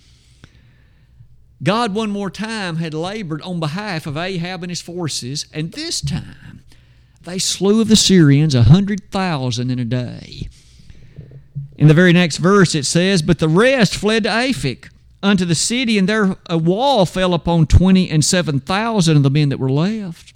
God, 1.63 1.95
one 1.95 2.11
more 2.11 2.29
time, 2.29 2.75
had 2.75 2.93
labored 2.93 3.41
on 3.41 3.59
behalf 3.59 4.05
of 4.05 4.15
Ahab 4.15 4.61
and 4.61 4.69
his 4.69 4.81
forces, 4.81 5.47
and 5.51 5.71
this 5.71 6.01
time 6.01 6.61
they 7.23 7.39
slew 7.39 7.81
of 7.81 7.87
the 7.87 7.95
Syrians 7.95 8.53
a 8.53 8.63
hundred 8.63 9.09
thousand 9.09 9.71
in 9.71 9.79
a 9.79 9.85
day. 9.85 10.49
In 11.83 11.89
the 11.89 11.93
very 11.93 12.13
next 12.13 12.37
verse 12.37 12.75
it 12.75 12.85
says, 12.85 13.21
But 13.21 13.39
the 13.39 13.49
rest 13.49 13.97
fled 13.97 14.23
to 14.23 14.29
Aphek 14.29 14.89
unto 15.21 15.43
the 15.43 15.53
city, 15.53 15.97
and 15.97 16.07
there 16.07 16.37
a 16.49 16.57
wall 16.57 17.05
fell 17.05 17.33
upon 17.33 17.67
twenty 17.67 18.09
and 18.09 18.23
seven 18.23 18.61
thousand 18.61 19.17
of 19.17 19.23
the 19.23 19.29
men 19.29 19.49
that 19.49 19.59
were 19.59 19.69
left. 19.69 20.33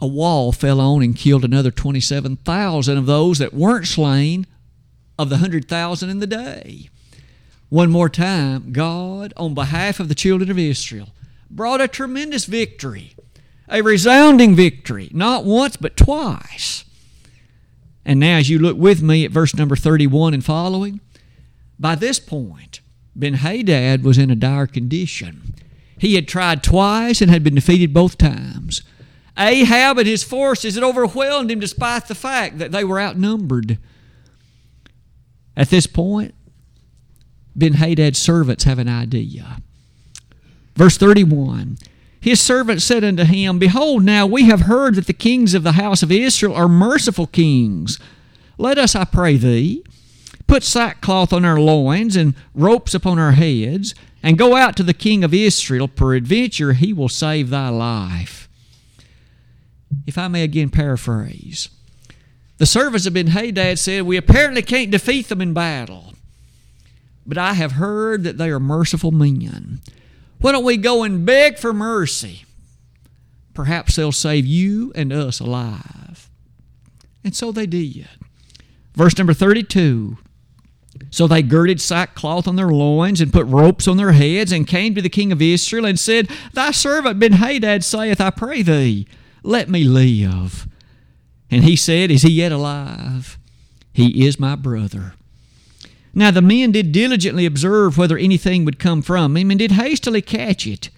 A 0.00 0.08
wall 0.08 0.50
fell 0.50 0.80
on 0.80 1.04
and 1.04 1.14
killed 1.14 1.44
another 1.44 1.70
twenty-seven 1.70 2.38
thousand 2.38 2.98
of 2.98 3.06
those 3.06 3.38
that 3.38 3.54
weren't 3.54 3.86
slain 3.86 4.48
of 5.16 5.28
the 5.30 5.36
hundred 5.36 5.68
thousand 5.68 6.10
in 6.10 6.18
the 6.18 6.26
day 6.26 6.90
one 7.68 7.92
more 7.92 8.08
time, 8.08 8.72
God, 8.72 9.32
on 9.36 9.54
behalf 9.54 10.00
of 10.00 10.08
the 10.08 10.16
children 10.16 10.50
of 10.50 10.58
Israel, 10.58 11.10
brought 11.48 11.80
a 11.80 11.86
tremendous 11.86 12.46
victory, 12.46 13.14
a 13.68 13.82
resounding 13.82 14.56
victory, 14.56 15.10
not 15.12 15.44
once 15.44 15.76
but 15.76 15.96
twice. 15.96 16.84
And 18.04 18.20
now, 18.20 18.36
as 18.36 18.50
you 18.50 18.58
look 18.58 18.76
with 18.76 19.02
me 19.02 19.24
at 19.24 19.30
verse 19.30 19.54
number 19.54 19.76
31 19.76 20.34
and 20.34 20.44
following, 20.44 21.00
by 21.78 21.94
this 21.94 22.20
point, 22.20 22.80
Ben 23.16 23.34
Hadad 23.34 24.04
was 24.04 24.18
in 24.18 24.30
a 24.30 24.36
dire 24.36 24.66
condition. 24.66 25.54
He 25.98 26.14
had 26.14 26.28
tried 26.28 26.62
twice 26.62 27.20
and 27.20 27.30
had 27.30 27.44
been 27.44 27.54
defeated 27.54 27.94
both 27.94 28.18
times. 28.18 28.82
Ahab 29.38 29.98
and 29.98 30.06
his 30.06 30.22
forces 30.22 30.74
had 30.74 30.84
overwhelmed 30.84 31.50
him 31.50 31.60
despite 31.60 32.06
the 32.06 32.14
fact 32.14 32.58
that 32.58 32.72
they 32.72 32.84
were 32.84 33.00
outnumbered. 33.00 33.78
At 35.56 35.70
this 35.70 35.86
point, 35.86 36.34
Ben 37.56 37.74
Hadad's 37.74 38.18
servants 38.18 38.64
have 38.64 38.78
an 38.78 38.88
idea. 38.88 39.58
Verse 40.76 40.96
31 40.98 41.78
His 42.24 42.40
servants 42.40 42.84
said 42.86 43.04
unto 43.04 43.24
him, 43.24 43.58
Behold, 43.58 44.02
now 44.02 44.24
we 44.24 44.44
have 44.44 44.62
heard 44.62 44.94
that 44.94 45.06
the 45.06 45.12
kings 45.12 45.52
of 45.52 45.62
the 45.62 45.72
house 45.72 46.02
of 46.02 46.10
Israel 46.10 46.54
are 46.54 46.68
merciful 46.68 47.26
kings. 47.26 47.98
Let 48.56 48.78
us, 48.78 48.94
I 48.94 49.04
pray 49.04 49.36
thee, 49.36 49.84
put 50.46 50.62
sackcloth 50.62 51.34
on 51.34 51.44
our 51.44 51.60
loins 51.60 52.16
and 52.16 52.34
ropes 52.54 52.94
upon 52.94 53.18
our 53.18 53.32
heads, 53.32 53.94
and 54.22 54.38
go 54.38 54.56
out 54.56 54.74
to 54.76 54.82
the 54.82 54.94
king 54.94 55.22
of 55.22 55.34
Israel. 55.34 55.86
Peradventure 55.86 56.72
he 56.72 56.94
will 56.94 57.10
save 57.10 57.50
thy 57.50 57.68
life. 57.68 58.48
If 60.06 60.16
I 60.16 60.28
may 60.28 60.44
again 60.44 60.70
paraphrase, 60.70 61.68
the 62.56 62.64
servants 62.64 63.04
of 63.04 63.12
Ben 63.12 63.26
Hadad 63.26 63.78
said, 63.78 64.04
We 64.04 64.16
apparently 64.16 64.62
can't 64.62 64.90
defeat 64.90 65.28
them 65.28 65.42
in 65.42 65.52
battle. 65.52 66.14
But 67.26 67.36
I 67.36 67.52
have 67.52 67.72
heard 67.72 68.24
that 68.24 68.38
they 68.38 68.48
are 68.48 68.58
merciful 68.58 69.10
men. 69.10 69.82
Why 70.40 70.52
don't 70.52 70.64
we 70.64 70.76
go 70.76 71.02
and 71.02 71.24
beg 71.24 71.58
for 71.58 71.72
mercy? 71.72 72.44
Perhaps 73.54 73.96
they'll 73.96 74.12
save 74.12 74.44
you 74.44 74.92
and 74.94 75.12
us 75.12 75.40
alive. 75.40 76.28
And 77.22 77.34
so 77.34 77.52
they 77.52 77.66
did. 77.66 78.08
Verse 78.94 79.16
number 79.16 79.32
32 79.32 80.18
So 81.10 81.26
they 81.26 81.42
girded 81.42 81.80
sackcloth 81.80 82.46
on 82.46 82.56
their 82.56 82.68
loins 82.68 83.20
and 83.20 83.32
put 83.32 83.46
ropes 83.46 83.88
on 83.88 83.96
their 83.96 84.12
heads 84.12 84.52
and 84.52 84.66
came 84.66 84.94
to 84.94 85.02
the 85.02 85.08
king 85.08 85.32
of 85.32 85.40
Israel 85.40 85.86
and 85.86 85.98
said, 85.98 86.28
Thy 86.52 86.70
servant 86.72 87.18
Ben 87.18 87.32
Hadad 87.32 87.84
saith, 87.84 88.20
I 88.20 88.30
pray 88.30 88.62
thee, 88.62 89.06
let 89.42 89.68
me 89.68 89.84
live. 89.84 90.68
And 91.50 91.64
he 91.64 91.76
said, 91.76 92.10
Is 92.10 92.22
he 92.22 92.30
yet 92.32 92.52
alive? 92.52 93.38
He 93.92 94.26
is 94.26 94.40
my 94.40 94.56
brother. 94.56 95.14
Now 96.14 96.30
the 96.30 96.42
men 96.42 96.72
did 96.72 96.92
diligently 96.92 97.44
observe 97.44 97.98
whether 97.98 98.16
anything 98.16 98.64
would 98.64 98.78
come 98.78 99.02
from 99.02 99.36
him, 99.36 99.50
and 99.50 99.58
did 99.58 99.72
hastily 99.72 100.22
catch 100.22 100.66
it. 100.66 100.90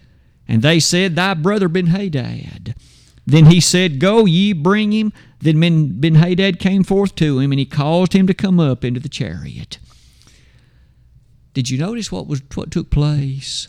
And 0.46 0.62
they 0.62 0.78
said, 0.78 1.16
Thy 1.16 1.34
brother 1.34 1.68
Ben 1.68 1.86
Hadad. 1.86 2.74
Then 3.26 3.46
he 3.46 3.60
said, 3.60 3.98
Go 3.98 4.26
ye, 4.26 4.52
bring 4.52 4.92
him. 4.92 5.12
Then 5.40 6.00
Ben 6.00 6.16
Hadad 6.16 6.58
came 6.58 6.84
forth 6.84 7.14
to 7.16 7.38
him, 7.40 7.50
and 7.50 7.58
he 7.58 7.66
caused 7.66 8.12
him 8.12 8.26
to 8.26 8.34
come 8.34 8.60
up 8.60 8.84
into 8.84 9.00
the 9.00 9.08
chariot. 9.08 9.78
Did 11.54 11.70
you 11.70 11.78
notice 11.78 12.12
what 12.12 12.26
was 12.26 12.42
what 12.54 12.70
took 12.70 12.90
place? 12.90 13.68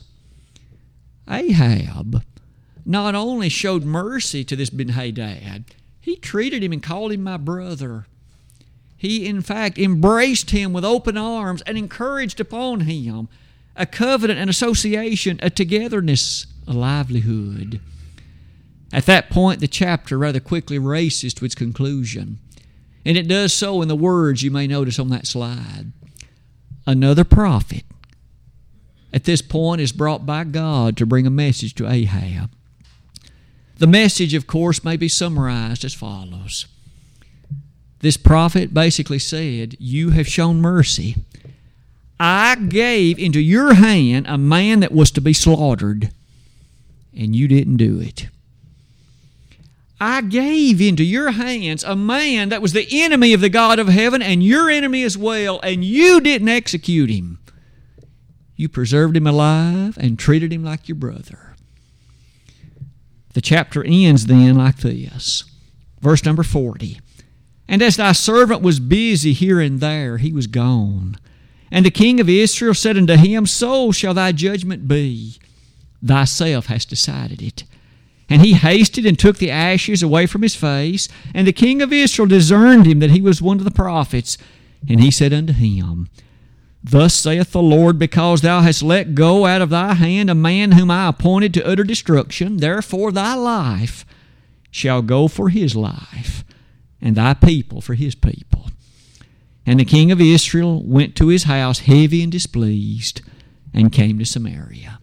Ahab 1.30 2.24
not 2.86 3.16
only 3.16 3.50
showed 3.50 3.84
mercy 3.84 4.44
to 4.46 4.56
this 4.56 4.70
Ben 4.70 4.90
Hadad, 4.90 5.66
he 6.00 6.16
treated 6.16 6.64
him 6.64 6.72
and 6.72 6.84
called 6.84 7.12
him 7.12 7.24
my 7.24 7.38
brother. 7.38 8.08
He, 8.98 9.28
in 9.28 9.42
fact, 9.42 9.78
embraced 9.78 10.50
him 10.50 10.74
with 10.74 10.84
open 10.84 11.18
arms 11.18 11.62
and 11.64 11.78
encouraged 11.78 12.40
upon 12.40 12.82
him 12.82 13.30
a 13.76 13.86
covenant, 13.86 14.40
an 14.40 14.50
association, 14.50 15.40
a 15.42 15.52
togetherness, 15.52 16.48
a 16.68 16.74
livelihood. 16.74 17.80
At 18.92 19.06
that 19.06 19.30
point, 19.30 19.60
the 19.60 19.68
chapter 19.68 20.18
rather 20.18 20.40
quickly 20.40 20.80
races 20.80 21.34
to 21.36 21.46
its 21.46 21.54
conclusion. 21.54 22.40
And 23.06 23.18
it 23.18 23.28
does 23.28 23.54
so 23.54 23.82
in 23.82 23.88
the 23.88 23.96
words 23.96 24.42
you 24.42 24.50
may 24.52 24.66
notice 24.66 24.98
on 24.98 25.10
that 25.10 25.28
slide. 25.28 25.92
Another 26.86 27.24
prophet 27.24 27.84
at 29.14 29.26
this 29.26 29.42
point 29.42 29.82
is 29.82 29.92
brought 29.92 30.26
by 30.26 30.44
God 30.44 30.98
to 30.98 31.06
bring 31.06 31.28
a 31.28 31.32
message 31.32 31.76
to 31.76 31.88
Ahab. 31.88 32.50
The 33.78 33.88
message, 33.88 34.34
of 34.34 34.48
course, 34.48 34.84
may 34.84 34.98
be 34.98 35.08
summarized 35.08 35.86
as 35.86 35.94
follows. 35.94 36.66
This 38.00 38.18
prophet 38.18 38.74
basically 38.74 39.20
said, 39.20 39.76
You 39.80 40.12
have 40.12 40.28
shown 40.28 40.62
mercy. 40.62 41.16
I 42.20 42.56
gave 42.56 43.20
into 43.20 43.40
your 43.40 43.76
hand 43.76 44.26
a 44.28 44.38
man 44.38 44.80
that 44.80 44.92
was 44.92 45.12
to 45.12 45.22
be 45.22 45.34
slaughtered, 45.34 46.12
and 47.16 47.36
you 47.36 47.48
didn't 47.48 47.78
do 47.78 48.00
it. 48.00 48.28
I 50.00 50.22
gave 50.22 50.80
into 50.80 51.04
your 51.04 51.32
hands 51.32 51.84
a 51.84 51.96
man 51.96 52.50
that 52.50 52.62
was 52.62 52.74
the 52.74 52.88
enemy 52.92 53.34
of 53.34 53.42
the 53.42 53.50
God 53.50 53.80
of 53.80 53.88
heaven 53.88 54.22
and 54.22 54.44
your 54.44 54.70
enemy 54.70 55.04
as 55.04 55.18
well, 55.18 55.60
and 55.62 55.84
you 55.84 56.22
didn't 56.22 56.50
execute 56.50 57.10
him. 57.10 57.40
You 58.56 58.70
preserved 58.70 59.18
him 59.18 59.28
alive 59.28 59.98
and 60.00 60.18
treated 60.18 60.54
him 60.54 60.64
like 60.64 60.88
your 60.88 60.96
brother. 60.96 61.56
The 63.34 63.42
chapter 63.42 63.84
ends 63.84 64.26
then 64.26 64.56
like 64.56 64.78
this. 64.78 65.44
Verse 66.02 66.26
number 66.26 66.44
40. 66.44 67.00
And 67.68 67.82
as 67.82 67.98
thy 67.98 68.14
servant 68.14 68.62
was 68.62 68.80
busy 68.80 69.34
here 69.34 69.60
and 69.60 69.80
there, 69.80 70.18
he 70.18 70.32
was 70.32 70.48
gone. 70.48 71.18
And 71.70 71.86
the 71.86 71.92
king 71.92 72.20
of 72.20 72.30
Israel 72.30 72.74
said 72.74 72.98
unto 72.98 73.16
him, 73.16 73.46
So 73.46 73.92
shall 73.92 74.14
thy 74.14 74.32
judgment 74.32 74.88
be. 74.88 75.38
Thyself 76.04 76.68
hast 76.68 76.90
decided 76.90 77.42
it. 77.42 77.64
And 78.30 78.42
he 78.42 78.54
hasted 78.54 79.06
and 79.06 79.18
took 79.18 79.38
the 79.38 79.52
ashes 79.52 80.04
away 80.04 80.26
from 80.26 80.42
his 80.42 80.56
face. 80.56 81.08
And 81.34 81.48
the 81.48 81.54
king 81.54 81.82
of 81.82 81.94
Israel 81.94 82.28
discerned 82.28 82.86
him 82.86 83.00
that 83.00 83.12
he 83.12 83.22
was 83.22 83.42
one 83.42 83.58
of 83.58 83.64
the 83.64 83.72
prophets. 83.72 84.38
And 84.88 85.02
he 85.02 85.12
said 85.12 85.34
unto 85.34 85.54
him, 85.54 86.10
Thus 86.84 87.14
saith 87.14 87.52
the 87.52 87.62
Lord, 87.62 87.98
because 88.00 88.42
thou 88.42 88.62
hast 88.62 88.84
let 88.84 89.16
go 89.16 89.46
out 89.46 89.62
of 89.62 89.70
thy 89.70 89.94
hand 89.94 90.30
a 90.30 90.36
man 90.36 90.74
whom 90.74 90.92
I 90.92 91.08
appointed 91.10 91.54
to 91.56 91.68
utter 91.68 91.84
destruction, 91.84 92.58
therefore 92.58 93.12
thy 93.12 93.34
life 93.34 94.06
shall 94.72 95.02
go 95.02 95.28
for 95.28 95.50
his 95.50 95.76
life, 95.76 96.44
and 97.02 97.16
thy 97.16 97.34
people 97.34 97.82
for 97.82 97.94
his 97.94 98.16
people. 98.16 98.70
And 99.66 99.80
the 99.80 99.86
king 99.86 100.12
of 100.12 100.22
Israel 100.22 100.82
went 100.86 101.16
to 101.18 101.28
his 101.28 101.44
house 101.44 101.80
heavy 101.80 102.24
and 102.24 102.32
displeased, 102.32 103.22
and 103.74 103.92
came 103.92 104.18
to 104.18 104.26
Samaria. 104.26 105.00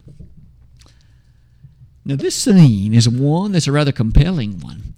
Now, 2.03 2.15
this 2.15 2.35
scene 2.35 2.93
is 2.93 3.07
one 3.07 3.51
that's 3.51 3.67
a 3.67 3.71
rather 3.71 3.91
compelling 3.91 4.59
one. 4.59 4.95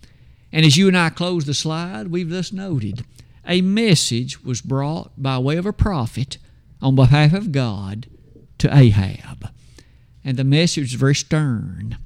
And 0.52 0.66
as 0.66 0.78
you 0.78 0.88
and 0.88 0.98
I 0.98 1.10
close 1.10 1.46
the 1.46 1.54
slide, 1.54 2.08
we've 2.08 2.30
thus 2.30 2.52
noted 2.52 3.06
a 3.46 3.62
message 3.62 4.44
was 4.44 4.62
brought 4.62 5.12
by 5.22 5.38
way 5.38 5.58
of 5.58 5.66
a 5.66 5.74
prophet 5.74 6.38
on 6.82 6.96
behalf 6.96 7.34
of 7.34 7.52
God 7.52 8.08
to 8.58 8.76
Ahab. 8.76 9.50
And 10.24 10.38
the 10.38 10.44
message 10.44 10.94
is 10.94 11.00
very 11.00 11.16
stern. 11.16 11.98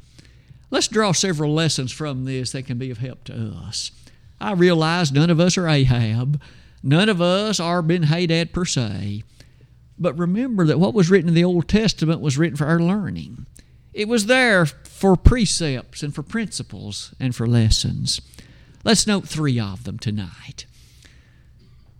Let's 0.69 0.87
draw 0.87 1.11
several 1.11 1.53
lessons 1.53 1.91
from 1.91 2.25
this 2.25 2.51
that 2.51 2.67
can 2.67 2.77
be 2.77 2.91
of 2.91 2.99
help 2.99 3.23
to 3.25 3.33
us. 3.33 3.91
I 4.41 4.53
realize 4.53 5.11
none 5.11 5.29
of 5.29 5.39
us 5.39 5.57
are 5.57 5.67
Ahab. 5.67 6.41
None 6.83 7.09
of 7.09 7.21
us 7.21 7.59
are 7.59 7.81
Ben 7.81 8.03
Hadad 8.03 8.53
per 8.53 8.65
se. 8.65 9.23
But 9.99 10.17
remember 10.17 10.65
that 10.65 10.79
what 10.79 10.95
was 10.95 11.11
written 11.11 11.29
in 11.29 11.35
the 11.35 11.43
Old 11.43 11.67
Testament 11.67 12.21
was 12.21 12.37
written 12.37 12.57
for 12.57 12.65
our 12.65 12.79
learning. 12.79 13.45
It 13.93 14.07
was 14.07 14.25
there 14.25 14.65
for 14.65 15.15
precepts 15.15 16.01
and 16.01 16.15
for 16.15 16.23
principles 16.23 17.13
and 17.19 17.35
for 17.35 17.45
lessons. 17.45 18.19
Let's 18.83 19.05
note 19.05 19.27
three 19.27 19.59
of 19.59 19.83
them 19.83 19.99
tonight. 19.99 20.65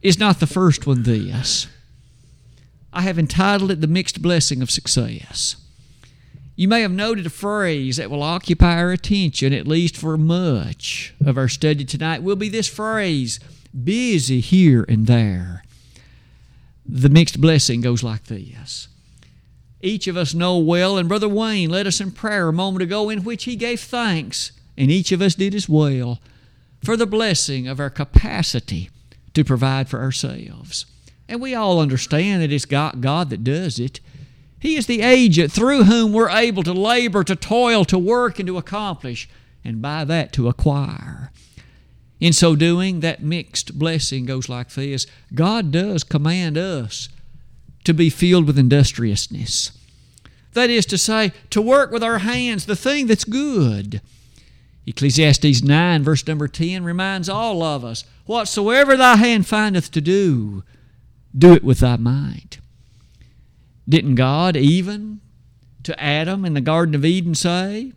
Is 0.02 0.18
not 0.18 0.40
the 0.40 0.48
first 0.48 0.88
one 0.88 1.04
this? 1.04 1.68
I 2.92 3.02
have 3.02 3.20
entitled 3.20 3.72
it 3.72 3.82
The 3.82 3.88
Mixed 3.88 4.22
Blessing 4.22 4.62
of 4.62 4.72
Success. 4.72 5.58
You 6.62 6.68
may 6.68 6.82
have 6.82 6.92
noted 6.92 7.26
a 7.26 7.32
phrase 7.32 7.98
that 7.98 8.12
will 8.12 8.22
occupy 8.22 8.78
our 8.78 8.92
attention, 8.92 9.52
at 9.52 9.68
least 9.68 9.98
for 9.98 10.16
much 10.16 11.12
of 11.26 11.36
our 11.36 11.48
study 11.48 11.84
tonight, 11.84 12.22
will 12.22 12.36
be 12.36 12.50
this 12.50 12.68
phrase 12.68 13.40
busy 13.84 14.42
here 14.42 14.86
and 14.88 15.08
there. 15.08 15.64
The 16.86 17.10
mixed 17.10 17.42
blessing 17.42 17.82
goes 17.82 18.04
like 18.04 18.26
this 18.26 18.90
each 19.82 20.06
of 20.06 20.16
us 20.16 20.36
know 20.36 20.60
well, 20.60 21.00
and 21.00 21.10
Brother 21.10 21.28
Wayne 21.28 21.72
led 21.72 21.88
us 21.88 22.00
in 22.00 22.12
prayer 22.12 22.50
a 22.50 22.54
moment 22.54 22.84
ago 22.84 23.10
in 23.10 23.24
which 23.24 23.46
he 23.46 23.56
gave 23.56 23.80
thanks, 23.80 24.52
and 24.78 24.92
each 24.92 25.12
of 25.12 25.20
us 25.20 25.34
did 25.34 25.56
as 25.56 25.68
well, 25.68 26.22
for 26.84 26.96
the 26.96 27.08
blessing 27.08 27.68
of 27.68 27.80
our 27.80 27.90
capacity 27.90 28.92
to 29.34 29.44
provide 29.44 29.90
for 29.90 30.00
ourselves. 30.00 30.86
And 31.28 31.42
we 31.42 31.56
all 31.56 31.80
understand 31.80 32.44
that 32.44 32.52
it's 32.52 32.66
God, 32.66 33.02
God 33.02 33.32
that 33.32 33.44
does 33.44 33.80
it. 33.80 34.00
He 34.62 34.76
is 34.76 34.86
the 34.86 35.02
agent 35.02 35.52
through 35.52 35.86
whom 35.86 36.14
we're 36.14 36.30
able 36.30 36.62
to 36.64 36.72
labor, 36.72 37.24
to 37.24 37.36
toil, 37.36 37.84
to 37.86 37.98
work, 37.98 38.38
and 38.38 38.46
to 38.46 38.60
accomplish, 38.60 39.28
and 39.64 39.82
by 39.82 40.06
that 40.06 40.32
to 40.34 40.48
acquire. 40.48 41.32
In 42.20 42.32
so 42.32 42.56
doing, 42.56 43.00
that 43.00 43.24
mixed 43.24 43.80
blessing 43.80 44.26
goes 44.26 44.48
like 44.48 44.70
this 44.70 45.08
God 45.34 45.72
does 45.72 46.04
command 46.04 46.60
us 46.60 47.10
to 47.86 47.94
be 47.96 48.12
filled 48.12 48.46
with 48.46 48.60
industriousness. 48.60 49.72
That 50.54 50.70
is 50.70 50.86
to 50.88 50.98
say, 50.98 51.32
to 51.50 51.60
work 51.60 51.92
with 51.92 52.04
our 52.04 52.20
hands 52.20 52.68
the 52.68 52.76
thing 52.76 53.08
that's 53.08 53.24
good. 53.24 54.00
Ecclesiastes 54.86 55.64
9, 55.64 56.04
verse 56.04 56.28
number 56.28 56.48
10, 56.48 56.84
reminds 56.84 57.30
all 57.30 57.64
of 57.64 57.84
us 57.84 58.04
whatsoever 58.28 58.96
thy 58.96 59.16
hand 59.16 59.48
findeth 59.48 59.90
to 59.92 60.02
do, 60.02 60.64
do 61.36 61.54
it 61.54 61.64
with 61.64 61.80
thy 61.80 61.98
mind. 61.98 62.60
Didn't 63.88 64.16
God 64.16 64.56
even 64.56 65.22
to 65.84 66.00
Adam 66.02 66.46
in 66.46 66.54
the 66.54 66.62
Garden 66.62 66.96
of 66.96 67.04
Eden 67.04 67.36
say 67.36 67.94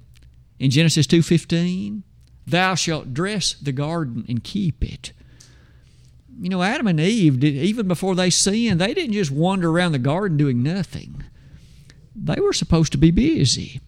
in 0.59 0.71
Genesis 0.71 1.07
2:15, 1.07 2.03
"Thou 2.47 2.75
shalt 2.75 3.15
dress 3.15 3.55
the 3.55 3.73
garden 3.73 4.25
and 4.29 4.43
keep 4.43 4.83
it." 4.83 5.13
you 6.41 6.49
know, 6.49 6.63
Adam 6.63 6.87
and 6.87 7.01
Eve, 7.01 7.41
did, 7.41 7.55
even 7.55 7.89
before 7.89 8.15
they 8.15 8.31
sinned, 8.31 8.81
they 8.81 8.95
didn't 8.95 9.13
just 9.13 9.31
wander 9.31 9.71
around 9.71 9.93
the 9.93 9.99
garden 9.99 10.37
doing 10.37 10.63
nothing. 10.63 11.23
They 12.15 12.41
were 12.41 12.53
supposed 12.53 12.93
to 12.93 12.99
be 12.99 13.11
busy, 13.11 13.81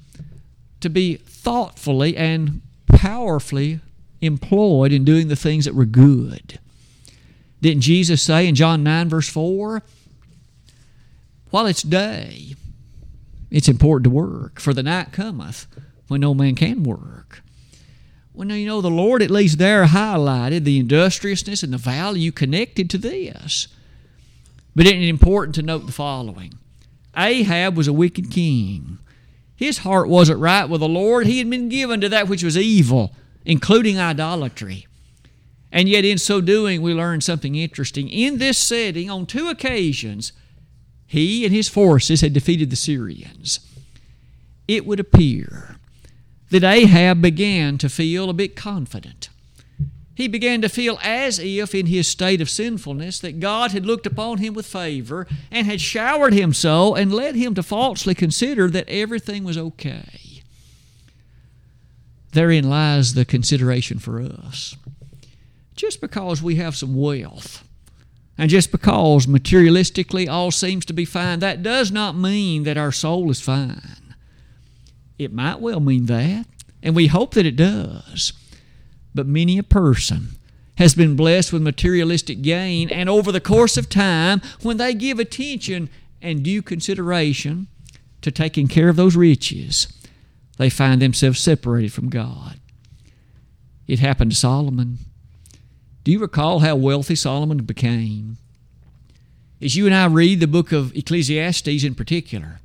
to 0.80 0.88
be 0.88 1.16
thoughtfully 1.16 2.16
and 2.16 2.62
powerfully 2.86 3.80
employed 4.20 4.92
in 4.92 5.04
doing 5.04 5.28
the 5.28 5.36
things 5.36 5.64
that 5.64 5.74
were 5.74 5.84
good. 5.84 6.58
Didn't 7.60 7.82
Jesus 7.82 8.22
say 8.22 8.46
in 8.46 8.54
John 8.54 8.82
9, 8.82 9.08
verse 9.08 9.28
4, 9.28 9.82
while 11.50 11.66
it's 11.66 11.82
day, 11.82 12.54
it's 13.50 13.68
important 13.68 14.04
to 14.04 14.10
work, 14.10 14.60
for 14.60 14.74
the 14.74 14.82
night 14.82 15.12
cometh 15.12 15.66
when 16.08 16.20
no 16.20 16.34
man 16.34 16.54
can 16.54 16.82
work. 16.82 17.42
Well, 18.34 18.52
you 18.52 18.66
know, 18.66 18.80
the 18.80 18.90
Lord 18.90 19.22
at 19.22 19.30
least 19.30 19.58
there 19.58 19.86
highlighted 19.86 20.64
the 20.64 20.78
industriousness 20.78 21.62
and 21.62 21.72
the 21.72 21.78
value 21.78 22.32
connected 22.32 22.90
to 22.90 22.98
this. 22.98 23.68
But 24.74 24.84
isn't 24.84 25.02
it 25.02 25.08
important 25.08 25.54
to 25.54 25.62
note 25.62 25.86
the 25.86 25.92
following? 25.92 26.52
Ahab 27.16 27.76
was 27.76 27.88
a 27.88 27.94
wicked 27.94 28.30
king. 28.30 28.98
His 29.54 29.78
heart 29.78 30.08
wasn't 30.08 30.38
right 30.38 30.68
with 30.68 30.82
the 30.82 30.88
Lord. 30.88 31.26
He 31.26 31.38
had 31.38 31.48
been 31.48 31.70
given 31.70 32.02
to 32.02 32.10
that 32.10 32.28
which 32.28 32.44
was 32.44 32.58
evil, 32.58 33.14
including 33.46 33.98
idolatry. 33.98 34.86
And 35.72 35.88
yet, 35.88 36.04
in 36.04 36.18
so 36.18 36.42
doing, 36.42 36.82
we 36.82 36.92
learn 36.92 37.22
something 37.22 37.54
interesting. 37.54 38.08
In 38.10 38.36
this 38.36 38.58
setting, 38.58 39.10
on 39.10 39.24
two 39.24 39.48
occasions, 39.48 40.32
he 41.06 41.44
and 41.44 41.54
his 41.54 41.68
forces 41.68 42.20
had 42.20 42.32
defeated 42.32 42.70
the 42.70 42.76
Syrians. 42.76 43.60
It 44.66 44.86
would 44.86 45.00
appear 45.00 45.76
that 46.50 46.64
Ahab 46.64 47.22
began 47.22 47.78
to 47.78 47.88
feel 47.88 48.28
a 48.28 48.34
bit 48.34 48.56
confident. 48.56 49.28
He 50.14 50.28
began 50.28 50.62
to 50.62 50.70
feel 50.70 50.98
as 51.02 51.38
if, 51.38 51.74
in 51.74 51.86
his 51.86 52.08
state 52.08 52.40
of 52.40 52.48
sinfulness, 52.48 53.18
that 53.20 53.38
God 53.38 53.72
had 53.72 53.84
looked 53.84 54.06
upon 54.06 54.38
him 54.38 54.54
with 54.54 54.64
favor 54.64 55.26
and 55.50 55.66
had 55.66 55.80
showered 55.80 56.32
him 56.32 56.54
so 56.54 56.94
and 56.94 57.12
led 57.12 57.34
him 57.34 57.54
to 57.54 57.62
falsely 57.62 58.14
consider 58.14 58.70
that 58.70 58.88
everything 58.88 59.44
was 59.44 59.58
okay. 59.58 60.42
Therein 62.32 62.68
lies 62.68 63.12
the 63.12 63.26
consideration 63.26 63.98
for 63.98 64.20
us. 64.20 64.74
Just 65.74 66.00
because 66.00 66.42
we 66.42 66.56
have 66.56 66.76
some 66.76 66.96
wealth, 66.96 67.65
and 68.38 68.50
just 68.50 68.70
because 68.70 69.26
materialistically 69.26 70.28
all 70.28 70.50
seems 70.50 70.84
to 70.86 70.92
be 70.92 71.04
fine, 71.04 71.38
that 71.38 71.62
does 71.62 71.90
not 71.90 72.16
mean 72.16 72.64
that 72.64 72.76
our 72.76 72.92
soul 72.92 73.30
is 73.30 73.40
fine. 73.40 74.14
It 75.18 75.32
might 75.32 75.60
well 75.60 75.80
mean 75.80 76.06
that, 76.06 76.46
and 76.82 76.94
we 76.94 77.06
hope 77.06 77.34
that 77.34 77.46
it 77.46 77.56
does. 77.56 78.32
But 79.14 79.26
many 79.26 79.56
a 79.56 79.62
person 79.62 80.36
has 80.76 80.94
been 80.94 81.16
blessed 81.16 81.52
with 81.52 81.62
materialistic 81.62 82.42
gain, 82.42 82.90
and 82.90 83.08
over 83.08 83.32
the 83.32 83.40
course 83.40 83.78
of 83.78 83.88
time, 83.88 84.42
when 84.60 84.76
they 84.76 84.92
give 84.92 85.18
attention 85.18 85.88
and 86.20 86.42
due 86.42 86.60
consideration 86.60 87.68
to 88.20 88.30
taking 88.30 88.68
care 88.68 88.90
of 88.90 88.96
those 88.96 89.16
riches, 89.16 89.88
they 90.58 90.68
find 90.68 91.00
themselves 91.00 91.40
separated 91.40 91.92
from 91.92 92.10
God. 92.10 92.60
It 93.86 94.00
happened 94.00 94.32
to 94.32 94.36
Solomon. 94.36 94.98
Do 96.06 96.12
you 96.12 96.20
recall 96.20 96.60
how 96.60 96.76
wealthy 96.76 97.16
Solomon 97.16 97.64
became? 97.64 98.36
As 99.60 99.74
you 99.74 99.86
and 99.86 99.94
I 99.94 100.06
read 100.06 100.38
the 100.38 100.46
book 100.46 100.70
of 100.70 100.94
Ecclesiastes 100.94 101.82
in 101.82 101.96
particular, 101.96 102.60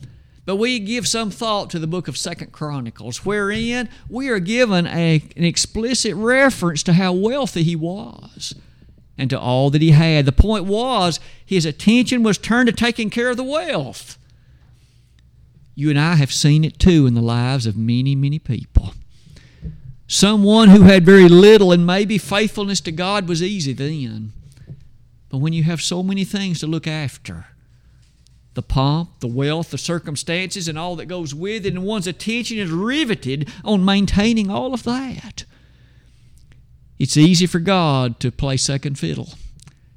but 0.46 0.58
we 0.58 0.78
give 0.78 1.08
some 1.08 1.32
thought 1.32 1.72
to 1.72 1.80
the 1.80 1.88
book 1.88 2.08
of 2.08 2.20
Second 2.20 2.52
Chronicles, 2.52 3.26
wherein 3.26 3.90
we 4.08 4.30
are 4.30 4.38
given 4.38 4.86
a, 4.86 5.24
an 5.36 5.44
explicit 5.44 6.14
reference 6.14 6.84
to 6.84 6.94
how 6.94 7.14
wealthy 7.14 7.64
he 7.64 7.76
was 7.76 8.54
and 9.18 9.28
to 9.32 9.40
all 9.40 9.72
that 9.72 9.82
he 9.82 9.90
had. 9.90 10.28
The 10.28 10.32
point 10.32 10.66
was 10.66 11.20
his 11.44 11.66
attention 11.66 12.22
was 12.22 12.38
turned 12.38 12.68
to 12.68 12.74
taking 12.74 13.10
care 13.10 13.32
of 13.32 13.38
the 13.38 13.44
wealth. 13.44 14.20
You 15.74 15.90
and 15.90 15.98
I 15.98 16.14
have 16.14 16.32
seen 16.32 16.64
it 16.64 16.78
too 16.78 17.08
in 17.08 17.16
the 17.16 17.22
lives 17.22 17.66
of 17.66 17.76
many, 17.76 18.16
many 18.16 18.38
people. 18.38 18.94
Someone 20.12 20.68
who 20.68 20.82
had 20.82 21.06
very 21.06 21.30
little 21.30 21.72
and 21.72 21.86
maybe 21.86 22.18
faithfulness 22.18 22.82
to 22.82 22.92
God 22.92 23.30
was 23.30 23.42
easy 23.42 23.72
then. 23.72 24.34
But 25.30 25.38
when 25.38 25.54
you 25.54 25.64
have 25.64 25.82
so 25.82 26.04
many 26.04 26.26
things 26.26 26.60
to 26.60 26.68
look 26.68 26.86
after, 26.86 27.46
the 28.54 28.62
pomp, 28.62 29.22
the 29.22 29.28
wealth, 29.28 29.72
the 29.72 29.78
circumstances, 29.78 30.68
and 30.68 30.78
all 30.78 30.98
that 30.98 31.06
goes 31.06 31.34
with 31.34 31.66
it, 31.66 31.74
and 31.74 31.86
one's 31.86 32.08
attention 32.08 32.58
is 32.58 32.70
riveted 32.70 33.50
on 33.64 33.86
maintaining 33.86 34.50
all 34.52 34.74
of 34.74 34.84
that. 34.84 35.46
It's 37.00 37.16
easy 37.16 37.46
for 37.46 37.60
God 37.60 38.20
to 38.20 38.34
play 38.34 38.58
second 38.58 39.00
fiddle. 39.00 39.30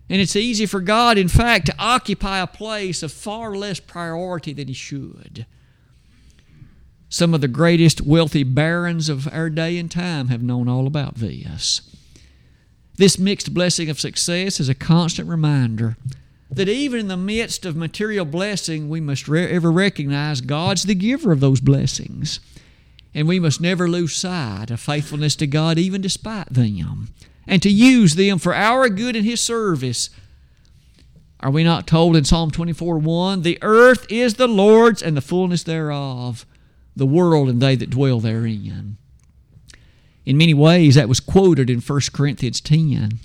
And 0.08 0.20
it's 0.20 0.36
easy 0.36 0.66
for 0.66 0.80
God, 0.80 1.18
in 1.18 1.26
fact, 1.26 1.66
to 1.66 1.74
occupy 1.76 2.38
a 2.38 2.46
place 2.46 3.02
of 3.02 3.10
far 3.10 3.56
less 3.56 3.80
priority 3.80 4.52
than 4.52 4.68
He 4.68 4.74
should. 4.74 5.44
Some 7.14 7.32
of 7.32 7.40
the 7.40 7.46
greatest 7.46 8.00
wealthy 8.00 8.42
barons 8.42 9.08
of 9.08 9.32
our 9.32 9.48
day 9.48 9.78
and 9.78 9.88
time 9.88 10.26
have 10.30 10.42
known 10.42 10.68
all 10.68 10.84
about 10.84 11.14
this. 11.14 11.80
This 12.96 13.20
mixed 13.20 13.54
blessing 13.54 13.88
of 13.88 14.00
success 14.00 14.58
is 14.58 14.68
a 14.68 14.74
constant 14.74 15.28
reminder 15.28 15.96
that 16.50 16.68
even 16.68 16.98
in 16.98 17.06
the 17.06 17.16
midst 17.16 17.64
of 17.64 17.76
material 17.76 18.24
blessing, 18.24 18.88
we 18.88 19.00
must 19.00 19.28
re- 19.28 19.46
ever 19.46 19.70
recognize 19.70 20.40
God's 20.40 20.82
the 20.82 20.96
giver 20.96 21.30
of 21.30 21.38
those 21.38 21.60
blessings. 21.60 22.40
And 23.14 23.28
we 23.28 23.38
must 23.38 23.60
never 23.60 23.88
lose 23.88 24.16
sight 24.16 24.72
of 24.72 24.80
faithfulness 24.80 25.36
to 25.36 25.46
God, 25.46 25.78
even 25.78 26.00
despite 26.00 26.52
them, 26.52 27.10
and 27.46 27.62
to 27.62 27.70
use 27.70 28.16
them 28.16 28.40
for 28.40 28.56
our 28.56 28.88
good 28.88 29.14
and 29.14 29.24
His 29.24 29.40
service. 29.40 30.10
Are 31.38 31.52
we 31.52 31.62
not 31.62 31.86
told 31.86 32.16
in 32.16 32.24
Psalm 32.24 32.50
24 32.50 32.98
1 32.98 33.42
The 33.42 33.60
earth 33.62 34.04
is 34.10 34.34
the 34.34 34.48
Lord's 34.48 35.00
and 35.00 35.16
the 35.16 35.20
fullness 35.20 35.62
thereof, 35.62 36.44
the 36.96 37.06
world 37.06 37.48
and 37.48 37.60
they 37.60 37.76
that 37.76 37.90
dwell 37.90 38.20
therein? 38.20 38.96
In 40.24 40.38
many 40.38 40.54
ways, 40.54 40.94
that 40.94 41.08
was 41.08 41.20
quoted 41.20 41.68
in 41.68 41.80
1 41.80 42.00
Corinthians 42.12 42.60
10. 42.60 43.20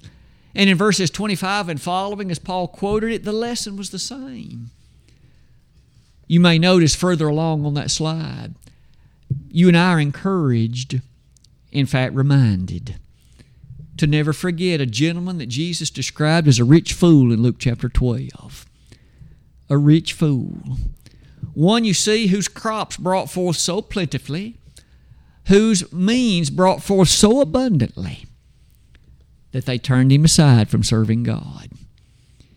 And 0.55 0.69
in 0.69 0.77
verses 0.77 1.09
25 1.09 1.69
and 1.69 1.81
following, 1.81 2.31
as 2.31 2.39
Paul 2.39 2.67
quoted 2.67 3.11
it, 3.11 3.23
the 3.23 3.31
lesson 3.31 3.77
was 3.77 3.91
the 3.91 3.99
same. 3.99 4.71
You 6.27 6.39
may 6.39 6.59
notice 6.59 6.95
further 6.95 7.27
along 7.27 7.65
on 7.65 7.73
that 7.75 7.91
slide, 7.91 8.55
you 9.49 9.67
and 9.67 9.77
I 9.77 9.93
are 9.93 9.99
encouraged, 9.99 11.01
in 11.71 11.85
fact, 11.85 12.13
reminded, 12.13 12.95
to 13.97 14.07
never 14.07 14.33
forget 14.33 14.81
a 14.81 14.85
gentleman 14.85 15.37
that 15.37 15.47
Jesus 15.47 15.89
described 15.89 16.47
as 16.47 16.59
a 16.59 16.63
rich 16.63 16.93
fool 16.93 17.31
in 17.31 17.41
Luke 17.41 17.57
chapter 17.59 17.89
12. 17.89 18.65
A 19.69 19.77
rich 19.77 20.13
fool. 20.13 20.77
One, 21.53 21.83
you 21.83 21.93
see, 21.93 22.27
whose 22.27 22.47
crops 22.47 22.97
brought 22.97 23.29
forth 23.29 23.57
so 23.57 23.81
plentifully, 23.81 24.57
whose 25.47 25.91
means 25.91 26.49
brought 26.49 26.83
forth 26.83 27.09
so 27.09 27.41
abundantly 27.41 28.25
that 29.51 29.65
they 29.65 29.77
turned 29.77 30.11
him 30.11 30.25
aside 30.25 30.69
from 30.69 30.83
serving 30.83 31.23
God. 31.23 31.69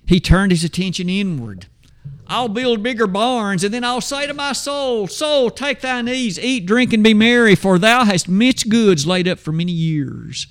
He 0.07 0.21
turned 0.21 0.53
his 0.53 0.65
attention 0.65 1.09
inward. 1.09 1.67
I'll 2.27 2.49
build 2.49 2.83
bigger 2.83 3.07
barns, 3.07 3.65
and 3.65 3.73
then 3.73 3.85
I'll 3.85 4.01
say 4.01 4.27
to 4.27 4.35
my 4.35 4.53
soul, 4.53 5.07
Soul, 5.07 5.51
take 5.51 5.81
thine 5.81 6.09
ease, 6.09 6.39
eat, 6.39 6.67
drink, 6.67 6.93
and 6.93 7.03
be 7.03 7.15
merry, 7.15 7.55
for 7.55 7.79
thou 7.79 8.05
hast 8.05 8.29
much 8.29 8.69
goods 8.69 9.07
laid 9.07 9.29
up 9.29 9.39
for 9.39 9.53
many 9.53 9.73
years. 9.73 10.47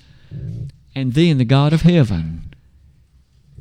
And 0.94 1.14
then 1.14 1.38
the 1.38 1.44
God 1.44 1.72
of 1.72 1.82
heaven 1.82 2.54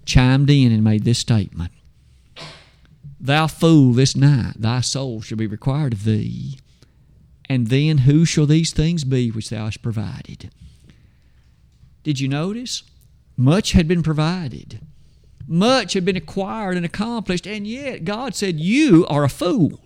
chimed 0.05 0.49
in 0.49 0.71
and 0.71 0.83
made 0.83 1.03
this 1.03 1.19
statement 1.19 1.71
Thou 3.23 3.45
fool, 3.45 3.93
this 3.93 4.15
night 4.15 4.55
thy 4.57 4.81
soul 4.81 5.21
shall 5.21 5.37
be 5.37 5.45
required 5.45 5.93
of 5.93 6.05
thee. 6.05 6.57
And 7.47 7.67
then 7.67 7.99
who 7.99 8.25
shall 8.25 8.47
these 8.47 8.73
things 8.73 9.03
be 9.03 9.29
which 9.29 9.49
thou 9.49 9.65
hast 9.65 9.83
provided? 9.83 10.49
Did 12.01 12.19
you 12.19 12.27
notice? 12.27 12.81
Much 13.37 13.73
had 13.73 13.87
been 13.87 14.01
provided, 14.01 14.81
much 15.47 15.93
had 15.93 16.03
been 16.03 16.15
acquired 16.17 16.77
and 16.77 16.85
accomplished, 16.85 17.45
and 17.45 17.67
yet 17.67 18.05
God 18.05 18.35
said, 18.35 18.59
You 18.59 19.05
are 19.07 19.23
a 19.23 19.29
fool 19.29 19.79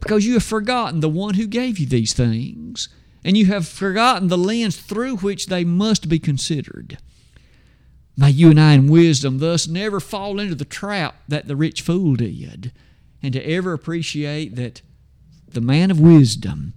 because 0.00 0.26
you 0.26 0.34
have 0.34 0.42
forgotten 0.42 1.00
the 1.00 1.08
one 1.08 1.34
who 1.34 1.46
gave 1.46 1.78
you 1.78 1.86
these 1.86 2.12
things, 2.12 2.88
and 3.22 3.36
you 3.36 3.46
have 3.46 3.68
forgotten 3.68 4.28
the 4.28 4.38
lens 4.38 4.76
through 4.76 5.16
which 5.18 5.46
they 5.46 5.64
must 5.64 6.08
be 6.08 6.18
considered. 6.18 6.98
May 8.16 8.30
you 8.30 8.50
and 8.50 8.60
I, 8.60 8.74
in 8.74 8.88
wisdom, 8.88 9.38
thus 9.38 9.66
never 9.66 9.98
fall 9.98 10.38
into 10.38 10.54
the 10.54 10.64
trap 10.64 11.16
that 11.26 11.48
the 11.48 11.56
rich 11.56 11.82
fool 11.82 12.14
did, 12.14 12.72
and 13.22 13.32
to 13.32 13.42
ever 13.42 13.72
appreciate 13.72 14.54
that 14.56 14.82
the 15.48 15.60
man 15.60 15.90
of 15.90 15.98
wisdom 15.98 16.74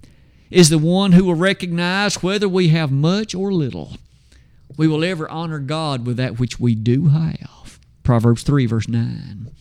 is 0.50 0.70
the 0.70 0.78
one 0.78 1.12
who 1.12 1.26
will 1.26 1.36
recognize 1.36 2.24
whether 2.24 2.48
we 2.50 2.70
have 2.70 2.92
much 2.92 3.36
or 3.36 3.52
little 3.52 3.98
we 4.78 4.88
will 4.88 5.04
ever 5.04 5.30
honor 5.30 5.60
God 5.60 6.06
with 6.06 6.18
that 6.18 6.40
which 6.40 6.60
we 6.60 6.76
do 6.76 7.08
have. 7.08 7.80
Proverbs 8.04 8.44
3, 8.44 8.66
verse 8.68 8.88
9. 8.88 9.52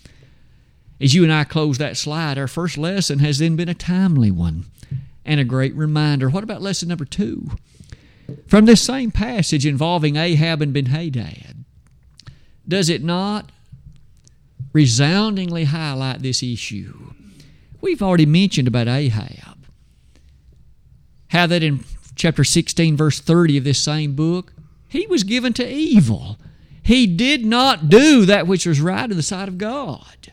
As 1.00 1.14
you 1.14 1.24
and 1.24 1.32
I 1.32 1.44
close 1.44 1.78
that 1.78 1.96
slide, 1.96 2.38
our 2.38 2.46
first 2.46 2.78
lesson 2.78 3.18
has 3.20 3.38
then 3.38 3.56
been 3.56 3.68
a 3.68 3.74
timely 3.74 4.30
one 4.30 4.66
and 5.24 5.40
a 5.40 5.44
great 5.44 5.74
reminder. 5.74 6.28
What 6.28 6.44
about 6.44 6.62
lesson 6.62 6.88
number 6.88 7.04
two? 7.04 7.50
From 8.46 8.64
this 8.64 8.82
same 8.82 9.10
passage 9.10 9.66
involving 9.66 10.16
Ahab 10.16 10.62
and 10.62 10.72
Ben 10.72 10.86
Hadad, 10.86 11.64
does 12.68 12.88
it 12.88 13.02
not 13.02 13.52
resoundingly 14.72 15.64
highlight 15.64 16.20
this 16.22 16.42
issue? 16.42 17.12
We've 17.80 18.02
already 18.02 18.26
mentioned 18.26 18.68
about 18.68 18.88
Ahab. 18.88 19.66
How 21.28 21.46
that 21.46 21.62
in 21.62 21.84
chapter 22.14 22.44
16, 22.44 22.96
verse 22.96 23.20
30 23.20 23.58
of 23.58 23.64
this 23.64 23.78
same 23.78 24.14
book, 24.14 24.52
he 24.88 25.06
was 25.06 25.24
given 25.24 25.52
to 25.54 25.68
evil. 25.68 26.38
He 26.82 27.06
did 27.06 27.44
not 27.44 27.88
do 27.88 28.24
that 28.26 28.46
which 28.46 28.66
was 28.66 28.80
right 28.80 29.10
in 29.10 29.16
the 29.16 29.22
sight 29.22 29.48
of 29.48 29.58
God. 29.58 30.32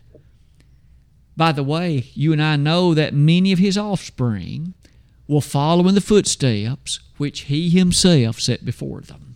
By 1.35 1.51
the 1.51 1.63
way, 1.63 2.09
you 2.13 2.31
and 2.31 2.41
I 2.41 2.55
know 2.55 2.93
that 2.93 3.13
many 3.13 3.51
of 3.51 3.59
his 3.59 3.77
offspring 3.77 4.73
will 5.27 5.41
follow 5.41 5.87
in 5.87 5.95
the 5.95 6.01
footsteps 6.01 6.99
which 7.17 7.41
he 7.41 7.69
himself 7.69 8.39
set 8.39 8.65
before 8.65 9.01
them. 9.01 9.32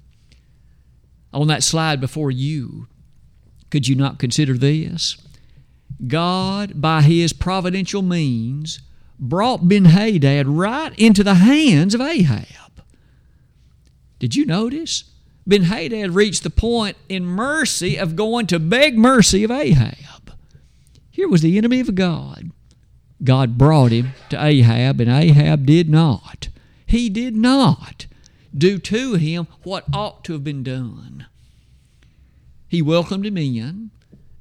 On 1.34 1.48
that 1.48 1.64
slide 1.64 2.00
before 2.00 2.32
you, 2.32 2.88
could 3.70 3.88
you 3.88 3.96
not 3.96 4.20
consider 4.20 4.58
this? 4.58 5.18
God, 6.08 6.80
by 6.82 7.02
his 7.02 7.34
providential 7.34 8.02
means, 8.02 8.80
brought 9.20 9.68
Ben 9.68 9.86
Hadad 9.86 10.48
right 10.48 10.98
into 10.98 11.24
the 11.24 11.36
hands 11.36 11.96
of 11.96 12.02
Ahab. 12.02 12.84
Did 14.20 14.36
you 14.36 14.46
notice? 14.46 15.06
Ben 15.46 15.64
Hadad 15.64 16.12
reached 16.12 16.44
the 16.44 16.50
point 16.50 16.98
in 17.08 17.26
mercy 17.26 17.98
of 17.98 18.16
going 18.16 18.48
to 18.48 18.60
beg 18.60 18.98
mercy 18.98 19.44
of 19.44 19.52
Ahab. 19.52 20.34
Here 21.10 21.28
was 21.28 21.42
the 21.42 21.58
enemy 21.58 21.80
of 21.80 21.96
God. 21.96 22.52
God 23.24 23.58
brought 23.58 23.92
him 23.92 24.12
to 24.30 24.44
Ahab, 24.44 25.02
and 25.02 25.10
Ahab 25.10 25.66
did 25.66 25.90
not. 25.90 26.50
He 26.86 27.10
did 27.10 27.36
not 27.36 28.06
do 28.56 28.78
to 28.78 29.14
him 29.16 29.48
what 29.64 29.86
ought 29.94 30.24
to 30.26 30.34
have 30.34 30.44
been 30.44 30.64
done. 30.64 31.26
He 32.68 32.82
welcomed 32.82 33.26
him 33.26 33.38
in, 33.38 33.92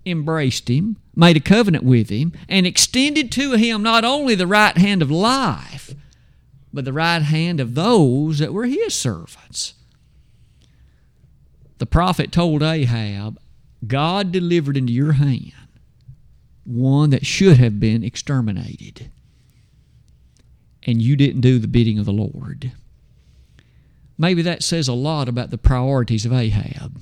embraced 0.04 0.68
him, 0.68 0.96
made 1.14 1.36
a 1.36 1.40
covenant 1.40 1.84
with 1.84 2.10
him, 2.10 2.32
and 2.48 2.66
extended 2.66 3.30
to 3.32 3.52
him 3.52 3.82
not 3.82 4.04
only 4.04 4.34
the 4.34 4.46
right 4.46 4.76
hand 4.76 5.02
of 5.02 5.10
life, 5.10 5.94
but 6.72 6.84
the 6.84 6.92
right 6.92 7.22
hand 7.22 7.60
of 7.60 7.74
those 7.74 8.38
that 8.38 8.52
were 8.52 8.66
his 8.66 8.94
servants 8.94 9.74
the 11.78 11.86
prophet 11.86 12.32
told 12.32 12.62
Ahab, 12.62 13.38
God 13.86 14.32
delivered 14.32 14.76
into 14.76 14.92
your 14.92 15.12
hand 15.12 15.52
one 16.64 17.10
that 17.10 17.26
should 17.26 17.58
have 17.58 17.78
been 17.78 18.02
exterminated. 18.02 19.10
And 20.82 21.00
you 21.02 21.16
didn't 21.16 21.40
do 21.42 21.58
the 21.58 21.68
bidding 21.68 21.98
of 21.98 22.06
the 22.06 22.12
Lord. 22.12 22.72
Maybe 24.18 24.42
that 24.42 24.62
says 24.62 24.88
a 24.88 24.92
lot 24.92 25.28
about 25.28 25.50
the 25.50 25.58
priorities 25.58 26.24
of 26.24 26.32
Ahab. 26.32 27.00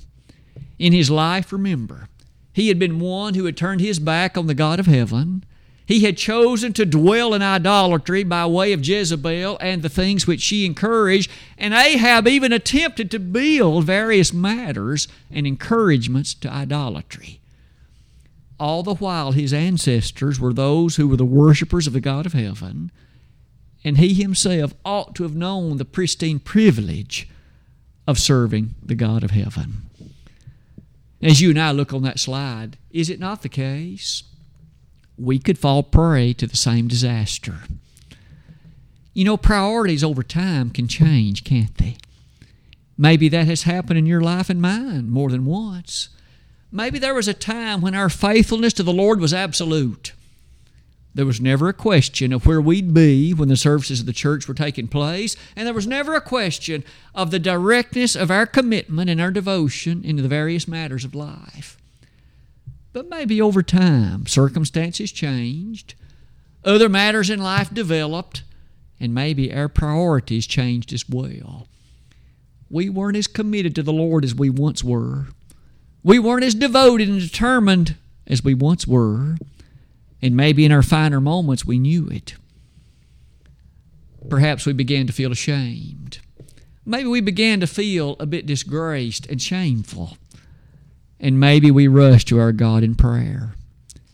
In 0.77 0.91
his 0.93 1.09
life, 1.09 1.53
remember, 1.53 2.09
he 2.51 2.67
had 2.67 2.79
been 2.79 2.99
one 2.99 3.33
who 3.33 3.45
had 3.45 3.55
turned 3.55 3.81
his 3.81 3.99
back 3.99 4.37
on 4.37 4.47
the 4.47 4.53
God 4.53 4.79
of 4.79 4.85
heaven 4.85 5.43
he 5.85 5.99
had 6.01 6.17
chosen 6.17 6.73
to 6.73 6.85
dwell 6.85 7.33
in 7.33 7.43
idolatry 7.43 8.23
by 8.23 8.45
way 8.47 8.73
of 8.73 8.85
Jezebel 8.85 9.57
and 9.61 9.81
the 9.81 9.89
things 9.89 10.25
which 10.25 10.41
she 10.41 10.65
encouraged, 10.65 11.29
and 11.57 11.73
Ahab 11.73 12.27
even 12.27 12.51
attempted 12.51 13.11
to 13.11 13.19
build 13.19 13.83
various 13.83 14.33
matters 14.33 15.07
and 15.29 15.45
encouragements 15.45 16.33
to 16.35 16.51
idolatry. 16.51 17.39
all 18.57 18.83
the 18.83 18.95
while 18.95 19.33
his 19.33 19.53
ancestors 19.53 20.39
were 20.39 20.53
those 20.53 20.95
who 20.95 21.09
were 21.09 21.17
the 21.17 21.25
worshippers 21.25 21.87
of 21.87 21.93
the 21.93 21.99
God 21.99 22.25
of 22.25 22.31
heaven, 22.31 22.89
and 23.85 23.99
he 23.99 24.15
himself 24.15 24.73
ought 24.83 25.13
to 25.15 25.23
have 25.23 25.35
known 25.35 25.77
the 25.77 25.85
pristine 25.85 26.39
privilege 26.39 27.29
of 28.07 28.17
serving 28.17 28.73
the 28.83 28.95
God 28.95 29.23
of 29.23 29.29
heaven. 29.29 29.83
As 31.21 31.39
you 31.39 31.51
and 31.51 31.61
I 31.61 31.71
look 31.71 31.93
on 31.93 32.01
that 32.01 32.19
slide, 32.19 32.77
is 32.89 33.11
it 33.11 33.19
not 33.19 33.43
the 33.43 33.49
case? 33.49 34.23
We 35.17 35.37
could 35.37 35.59
fall 35.59 35.83
prey 35.83 36.33
to 36.33 36.47
the 36.47 36.57
same 36.57 36.87
disaster. 36.87 37.59
You 39.13 39.23
know, 39.23 39.37
priorities 39.37 40.03
over 40.03 40.23
time 40.23 40.71
can 40.71 40.87
change, 40.87 41.43
can't 41.43 41.77
they? 41.77 41.97
Maybe 42.97 43.29
that 43.29 43.47
has 43.47 43.63
happened 43.63 43.99
in 43.99 44.05
your 44.07 44.21
life 44.21 44.49
and 44.49 44.61
mine 44.61 45.09
more 45.09 45.29
than 45.29 45.45
once. 45.45 46.09
Maybe 46.71 46.97
there 46.97 47.13
was 47.13 47.27
a 47.27 47.33
time 47.33 47.81
when 47.81 47.95
our 47.95 48.09
faithfulness 48.09 48.73
to 48.73 48.83
the 48.83 48.91
Lord 48.91 49.19
was 49.19 49.33
absolute. 49.33 50.13
There 51.15 51.25
was 51.25 51.39
never 51.39 51.69
a 51.69 51.73
question 51.73 52.33
of 52.33 52.45
where 52.45 52.59
we'd 52.59 52.93
be 52.93 53.33
when 53.33 53.47
the 53.47 53.55
services 53.55 54.01
of 54.01 54.05
the 54.05 54.11
church 54.11 54.49
were 54.49 54.53
taking 54.53 54.89
place, 54.89 55.37
and 55.55 55.65
there 55.65 55.73
was 55.73 55.87
never 55.87 56.13
a 56.13 56.21
question 56.21 56.83
of 57.15 57.31
the 57.31 57.39
directness 57.39 58.17
of 58.17 58.29
our 58.29 58.45
commitment 58.45 59.09
and 59.09 59.21
our 59.21 59.31
devotion 59.31 60.03
into 60.03 60.21
the 60.21 60.27
various 60.27 60.67
matters 60.67 61.05
of 61.05 61.15
life. 61.15 61.77
But 62.91 63.07
maybe 63.09 63.41
over 63.41 63.63
time, 63.63 64.27
circumstances 64.27 65.13
changed, 65.13 65.95
other 66.65 66.89
matters 66.89 67.29
in 67.29 67.39
life 67.39 67.73
developed, 67.73 68.43
and 68.99 69.13
maybe 69.13 69.53
our 69.53 69.69
priorities 69.69 70.45
changed 70.45 70.91
as 70.91 71.07
well. 71.07 71.69
We 72.69 72.89
weren't 72.89 73.15
as 73.15 73.27
committed 73.27 73.73
to 73.75 73.83
the 73.83 73.93
Lord 73.93 74.25
as 74.25 74.35
we 74.35 74.49
once 74.49 74.83
were. 74.83 75.27
We 76.03 76.19
weren't 76.19 76.43
as 76.43 76.55
devoted 76.55 77.07
and 77.07 77.21
determined 77.21 77.95
as 78.27 78.43
we 78.43 78.53
once 78.53 78.85
were. 78.85 79.37
And 80.25 80.35
maybe 80.35 80.65
in 80.65 80.71
our 80.71 80.81
finer 80.81 81.21
moments 81.21 81.65
we 81.65 81.77
knew 81.77 82.07
it. 82.07 82.33
Perhaps 84.27 84.65
we 84.65 84.73
began 84.73 85.05
to 85.05 85.13
feel 85.13 85.31
ashamed. 85.31 86.17
Maybe 86.83 87.07
we 87.07 87.21
began 87.21 87.59
to 87.59 87.67
feel 87.67 88.15
a 88.19 88.25
bit 88.25 88.47
disgraced 88.47 89.27
and 89.27 89.39
shameful. 89.39 90.17
And 91.19 91.39
maybe 91.39 91.69
we 91.69 91.87
rushed 91.87 92.27
to 92.29 92.39
our 92.39 92.51
God 92.51 92.81
in 92.81 92.95
prayer, 92.95 93.53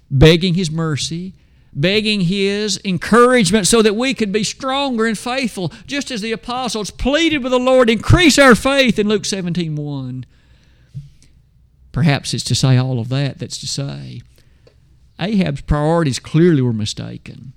begging 0.10 0.56
His 0.56 0.70
mercy, 0.70 1.34
begging 1.72 2.20
His 2.20 2.78
encouragement 2.84 3.66
so 3.66 3.82
that 3.82 3.96
we 3.96 4.14
could 4.14 4.34
be 4.34 4.44
stronger 4.44 5.06
and 5.06 5.18
faithful, 5.18 5.72
just 5.88 6.12
as 6.12 6.20
the 6.20 6.34
apostles 6.34 6.92
pleaded 6.92 7.42
with 7.42 7.54
the 7.54 7.58
Lord, 7.58 7.90
increase 7.90 8.38
our 8.38 8.54
faith 8.54 9.00
in 9.00 9.08
Luke 9.08 9.24
17 9.24 9.78
1. 9.78 10.26
Perhaps 11.94 12.34
it's 12.34 12.44
to 12.44 12.56
say 12.56 12.76
all 12.76 13.00
of 13.00 13.08
that 13.08 13.40
that's 13.40 13.58
to 13.60 13.68
say 13.68 14.24
Ahab's 15.22 15.62
priorities 15.62 16.20
clearly 16.20 16.62
were 16.62 16.74
mistaken. 16.74 17.54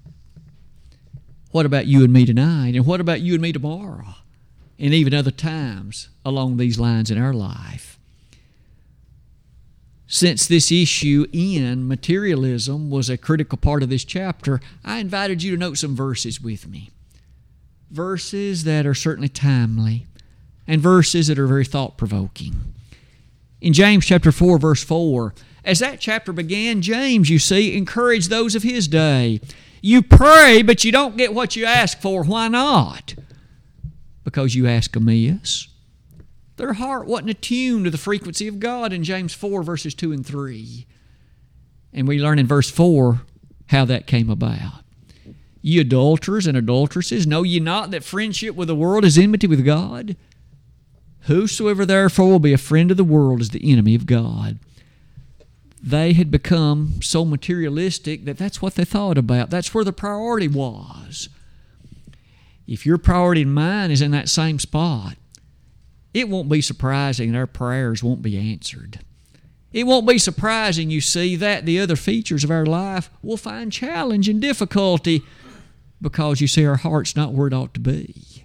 What 1.50 1.66
about 1.66 1.86
you 1.86 2.04
and 2.04 2.12
me 2.12 2.26
tonight? 2.26 2.74
And 2.74 2.84
what 2.84 3.00
about 3.00 3.20
you 3.20 3.32
and 3.32 3.42
me 3.42 3.52
tomorrow? 3.52 4.16
And 4.78 4.92
even 4.92 5.14
other 5.14 5.30
times 5.30 6.08
along 6.24 6.56
these 6.56 6.78
lines 6.78 7.10
in 7.10 7.16
our 7.16 7.32
life. 7.32 7.98
Since 10.06 10.46
this 10.46 10.70
issue 10.70 11.26
in 11.32 11.88
materialism 11.88 12.90
was 12.90 13.08
a 13.08 13.16
critical 13.16 13.56
part 13.56 13.82
of 13.82 13.88
this 13.88 14.04
chapter, 14.04 14.60
I 14.84 14.98
invited 14.98 15.42
you 15.42 15.52
to 15.52 15.56
note 15.56 15.78
some 15.78 15.96
verses 15.96 16.40
with 16.40 16.68
me. 16.68 16.90
Verses 17.90 18.64
that 18.64 18.86
are 18.86 18.94
certainly 18.94 19.28
timely 19.28 20.06
and 20.66 20.80
verses 20.80 21.28
that 21.28 21.38
are 21.38 21.46
very 21.46 21.64
thought 21.64 21.96
provoking. 21.96 22.74
In 23.60 23.72
James 23.72 24.04
chapter 24.04 24.30
4, 24.30 24.58
verse 24.58 24.84
4, 24.84 25.34
as 25.64 25.78
that 25.78 25.98
chapter 25.98 26.32
began, 26.32 26.82
James, 26.82 27.30
you 27.30 27.38
see, 27.38 27.76
encouraged 27.76 28.28
those 28.28 28.54
of 28.54 28.62
his 28.62 28.86
day. 28.86 29.40
You 29.80 30.02
pray, 30.02 30.62
but 30.62 30.84
you 30.84 30.92
don't 30.92 31.16
get 31.16 31.34
what 31.34 31.56
you 31.56 31.64
ask 31.64 32.00
for. 32.00 32.24
Why 32.24 32.48
not? 32.48 33.14
Because 34.24 34.54
you 34.54 34.66
ask 34.66 34.94
amiss. 34.94 35.68
Their 36.56 36.74
heart 36.74 37.06
wasn't 37.06 37.30
attuned 37.30 37.84
to 37.84 37.90
the 37.90 37.98
frequency 37.98 38.46
of 38.46 38.60
God 38.60 38.92
in 38.92 39.04
James 39.04 39.34
4, 39.34 39.62
verses 39.62 39.94
2 39.94 40.12
and 40.12 40.24
3. 40.24 40.86
And 41.92 42.06
we 42.06 42.20
learn 42.20 42.38
in 42.38 42.46
verse 42.46 42.70
4 42.70 43.22
how 43.68 43.84
that 43.86 44.06
came 44.06 44.30
about. 44.30 44.84
Ye 45.62 45.80
adulterers 45.80 46.46
and 46.46 46.56
adulteresses, 46.56 47.26
know 47.26 47.42
ye 47.42 47.58
not 47.58 47.90
that 47.90 48.04
friendship 48.04 48.54
with 48.54 48.68
the 48.68 48.74
world 48.74 49.04
is 49.04 49.16
enmity 49.16 49.46
with 49.46 49.64
God? 49.64 50.14
Whosoever 51.20 51.86
therefore 51.86 52.30
will 52.32 52.38
be 52.38 52.52
a 52.52 52.58
friend 52.58 52.90
of 52.90 52.98
the 52.98 53.04
world 53.04 53.40
is 53.40 53.50
the 53.50 53.72
enemy 53.72 53.94
of 53.94 54.04
God 54.04 54.58
they 55.84 56.14
had 56.14 56.30
become 56.30 57.02
so 57.02 57.26
materialistic 57.26 58.24
that 58.24 58.38
that's 58.38 58.62
what 58.62 58.74
they 58.74 58.86
thought 58.86 59.18
about. 59.18 59.50
That's 59.50 59.74
where 59.74 59.84
the 59.84 59.92
priority 59.92 60.48
was. 60.48 61.28
If 62.66 62.86
your 62.86 62.96
priority 62.96 63.42
and 63.42 63.54
mine 63.54 63.90
is 63.90 64.00
in 64.00 64.10
that 64.12 64.30
same 64.30 64.58
spot, 64.58 65.16
it 66.14 66.30
won't 66.30 66.48
be 66.48 66.62
surprising 66.62 67.32
that 67.32 67.38
our 67.38 67.46
prayers 67.46 68.02
won't 68.02 68.22
be 68.22 68.38
answered. 68.38 69.00
It 69.74 69.84
won't 69.84 70.08
be 70.08 70.16
surprising, 70.16 70.88
you 70.88 71.02
see, 71.02 71.36
that 71.36 71.66
the 71.66 71.78
other 71.78 71.96
features 71.96 72.44
of 72.44 72.50
our 72.50 72.64
life 72.64 73.10
will 73.22 73.36
find 73.36 73.70
challenge 73.70 74.26
and 74.26 74.40
difficulty 74.40 75.22
because 76.00 76.40
you 76.40 76.48
see 76.48 76.64
our 76.64 76.76
heart's 76.76 77.14
not 77.14 77.34
where 77.34 77.48
it 77.48 77.52
ought 77.52 77.74
to 77.74 77.80
be. 77.80 78.44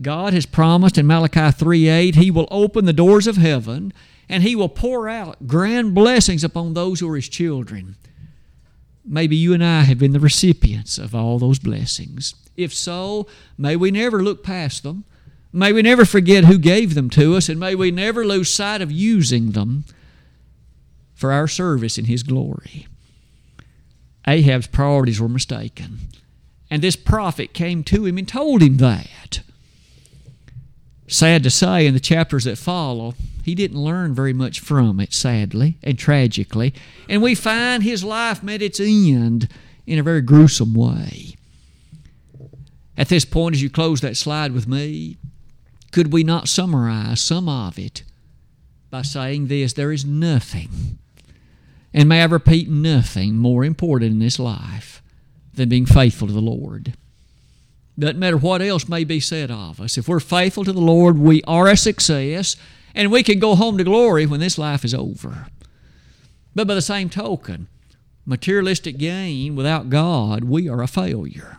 God 0.00 0.32
has 0.32 0.46
promised 0.46 0.96
in 0.96 1.06
Malachi 1.06 1.50
3 1.50 1.88
8, 1.88 2.14
He 2.14 2.30
will 2.30 2.48
open 2.50 2.86
the 2.86 2.94
doors 2.94 3.26
of 3.26 3.36
heaven 3.36 3.92
and 4.32 4.42
He 4.42 4.56
will 4.56 4.70
pour 4.70 5.10
out 5.10 5.46
grand 5.46 5.94
blessings 5.94 6.42
upon 6.42 6.72
those 6.72 7.00
who 7.00 7.08
are 7.10 7.16
His 7.16 7.28
children. 7.28 7.96
Maybe 9.04 9.36
you 9.36 9.52
and 9.52 9.62
I 9.62 9.82
have 9.82 9.98
been 9.98 10.14
the 10.14 10.20
recipients 10.20 10.96
of 10.96 11.14
all 11.14 11.38
those 11.38 11.58
blessings. 11.58 12.34
If 12.56 12.72
so, 12.72 13.26
may 13.58 13.76
we 13.76 13.90
never 13.90 14.22
look 14.22 14.42
past 14.42 14.84
them. 14.84 15.04
May 15.52 15.70
we 15.74 15.82
never 15.82 16.06
forget 16.06 16.46
who 16.46 16.56
gave 16.56 16.94
them 16.94 17.10
to 17.10 17.36
us, 17.36 17.50
and 17.50 17.60
may 17.60 17.74
we 17.74 17.90
never 17.90 18.24
lose 18.24 18.50
sight 18.50 18.80
of 18.80 18.90
using 18.90 19.50
them 19.50 19.84
for 21.14 21.30
our 21.30 21.46
service 21.46 21.98
in 21.98 22.06
His 22.06 22.22
glory. 22.22 22.86
Ahab's 24.26 24.68
priorities 24.68 25.20
were 25.20 25.28
mistaken. 25.28 25.98
And 26.70 26.80
this 26.80 26.96
prophet 26.96 27.52
came 27.52 27.84
to 27.84 28.06
him 28.06 28.16
and 28.16 28.26
told 28.26 28.62
him 28.62 28.78
that. 28.78 29.42
Sad 31.06 31.42
to 31.42 31.50
say, 31.50 31.86
in 31.86 31.94
the 31.94 32.00
chapters 32.00 32.44
that 32.44 32.58
follow, 32.58 33.14
he 33.42 33.54
didn't 33.54 33.82
learn 33.82 34.14
very 34.14 34.32
much 34.32 34.60
from 34.60 35.00
it, 35.00 35.12
sadly 35.12 35.78
and 35.82 35.98
tragically. 35.98 36.72
And 37.08 37.20
we 37.22 37.34
find 37.34 37.82
his 37.82 38.04
life 38.04 38.42
met 38.42 38.62
its 38.62 38.80
end 38.80 39.48
in 39.86 39.98
a 39.98 40.02
very 40.02 40.20
gruesome 40.20 40.74
way. 40.74 41.34
At 42.96 43.08
this 43.08 43.24
point, 43.24 43.54
as 43.54 43.62
you 43.62 43.70
close 43.70 44.00
that 44.00 44.16
slide 44.16 44.52
with 44.52 44.68
me, 44.68 45.16
could 45.90 46.12
we 46.12 46.24
not 46.24 46.48
summarize 46.48 47.20
some 47.20 47.48
of 47.48 47.78
it 47.78 48.02
by 48.90 49.02
saying 49.02 49.46
this 49.46 49.72
there 49.72 49.92
is 49.92 50.04
nothing, 50.04 50.98
and 51.92 52.08
may 52.08 52.22
I 52.22 52.26
repeat, 52.26 52.68
nothing 52.68 53.36
more 53.36 53.64
important 53.64 54.12
in 54.12 54.18
this 54.18 54.38
life 54.38 55.02
than 55.52 55.68
being 55.68 55.86
faithful 55.86 56.28
to 56.28 56.32
the 56.32 56.40
Lord? 56.40 56.94
Doesn't 57.98 58.18
matter 58.18 58.36
what 58.36 58.62
else 58.62 58.88
may 58.88 59.04
be 59.04 59.20
said 59.20 59.50
of 59.50 59.80
us. 59.80 59.98
If 59.98 60.08
we're 60.08 60.20
faithful 60.20 60.64
to 60.64 60.72
the 60.72 60.80
Lord, 60.80 61.18
we 61.18 61.42
are 61.44 61.68
a 61.68 61.76
success, 61.76 62.56
and 62.94 63.12
we 63.12 63.22
can 63.22 63.38
go 63.38 63.54
home 63.54 63.76
to 63.78 63.84
glory 63.84 64.24
when 64.24 64.40
this 64.40 64.58
life 64.58 64.84
is 64.84 64.94
over. 64.94 65.48
But 66.54 66.66
by 66.66 66.74
the 66.74 66.82
same 66.82 67.10
token, 67.10 67.68
materialistic 68.24 68.96
gain 68.96 69.56
without 69.56 69.90
God, 69.90 70.44
we 70.44 70.68
are 70.68 70.82
a 70.82 70.86
failure. 70.86 71.58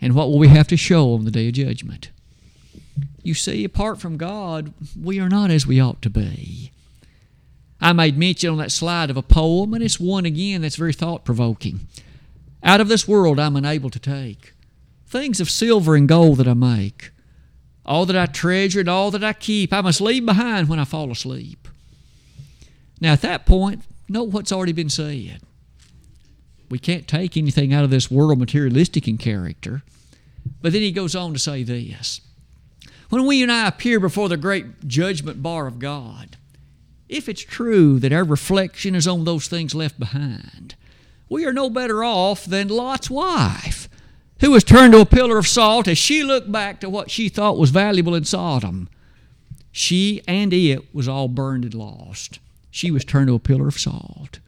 And 0.00 0.14
what 0.14 0.28
will 0.28 0.38
we 0.38 0.48
have 0.48 0.68
to 0.68 0.76
show 0.76 1.14
on 1.14 1.24
the 1.24 1.30
day 1.30 1.48
of 1.48 1.54
judgment? 1.54 2.10
You 3.22 3.34
see, 3.34 3.64
apart 3.64 4.00
from 4.00 4.16
God, 4.16 4.72
we 5.00 5.20
are 5.20 5.28
not 5.28 5.50
as 5.50 5.66
we 5.66 5.80
ought 5.80 6.02
to 6.02 6.10
be. 6.10 6.72
I 7.80 7.92
made 7.92 8.18
mention 8.18 8.50
on 8.50 8.58
that 8.58 8.72
slide 8.72 9.10
of 9.10 9.16
a 9.16 9.22
poem, 9.22 9.74
and 9.74 9.82
it's 9.82 10.00
one 10.00 10.24
again 10.24 10.62
that's 10.62 10.76
very 10.76 10.92
thought 10.92 11.24
provoking. 11.24 11.80
Out 12.64 12.80
of 12.80 12.88
this 12.88 13.06
world 13.06 13.38
I'm 13.38 13.54
unable 13.54 13.90
to 13.90 14.00
take 14.00 14.54
things 15.08 15.40
of 15.40 15.50
silver 15.50 15.96
and 15.96 16.06
gold 16.06 16.38
that 16.38 16.48
I 16.48 16.54
make, 16.54 17.10
all 17.84 18.04
that 18.06 18.16
I 18.16 18.26
treasure 18.26 18.80
and 18.80 18.88
all 18.88 19.10
that 19.10 19.24
I 19.24 19.32
keep, 19.32 19.72
I 19.72 19.80
must 19.80 20.00
leave 20.00 20.26
behind 20.26 20.68
when 20.68 20.78
I 20.78 20.84
fall 20.84 21.10
asleep. 21.10 21.66
Now, 23.00 23.14
at 23.14 23.22
that 23.22 23.46
point, 23.46 23.82
note 24.08 24.28
what's 24.28 24.52
already 24.52 24.72
been 24.72 24.90
said. 24.90 25.40
We 26.70 26.78
can't 26.78 27.08
take 27.08 27.36
anything 27.36 27.72
out 27.72 27.84
of 27.84 27.90
this 27.90 28.10
world 28.10 28.38
materialistic 28.38 29.08
in 29.08 29.16
character. 29.16 29.82
But 30.60 30.72
then 30.72 30.82
he 30.82 30.92
goes 30.92 31.14
on 31.14 31.32
to 31.32 31.38
say 31.38 31.62
this 31.62 32.20
When 33.08 33.26
we 33.26 33.42
and 33.42 33.50
I 33.50 33.68
appear 33.68 33.98
before 33.98 34.28
the 34.28 34.36
great 34.36 34.86
judgment 34.86 35.42
bar 35.42 35.66
of 35.66 35.78
God, 35.78 36.36
if 37.08 37.28
it's 37.28 37.40
true 37.40 37.98
that 38.00 38.12
our 38.12 38.24
reflection 38.24 38.94
is 38.94 39.08
on 39.08 39.24
those 39.24 39.48
things 39.48 39.74
left 39.74 39.98
behind, 39.98 40.74
we 41.30 41.46
are 41.46 41.52
no 41.52 41.70
better 41.70 42.04
off 42.04 42.44
than 42.44 42.68
Lot's 42.68 43.08
wife 43.08 43.87
who 44.40 44.50
was 44.50 44.64
turned 44.64 44.92
to 44.92 45.00
a 45.00 45.06
pillar 45.06 45.38
of 45.38 45.46
salt 45.46 45.88
as 45.88 45.98
she 45.98 46.22
looked 46.22 46.50
back 46.50 46.80
to 46.80 46.90
what 46.90 47.10
she 47.10 47.28
thought 47.28 47.58
was 47.58 47.70
valuable 47.70 48.14
in 48.14 48.24
Sodom. 48.24 48.88
She 49.72 50.22
and 50.26 50.52
it 50.52 50.94
was 50.94 51.08
all 51.08 51.28
burned 51.28 51.64
and 51.64 51.74
lost. 51.74 52.38
she 52.70 52.90
was 52.90 53.04
turned 53.04 53.28
to 53.28 53.34
a 53.34 53.38
pillar 53.40 53.68
of 53.68 53.78
salt. 53.78 54.38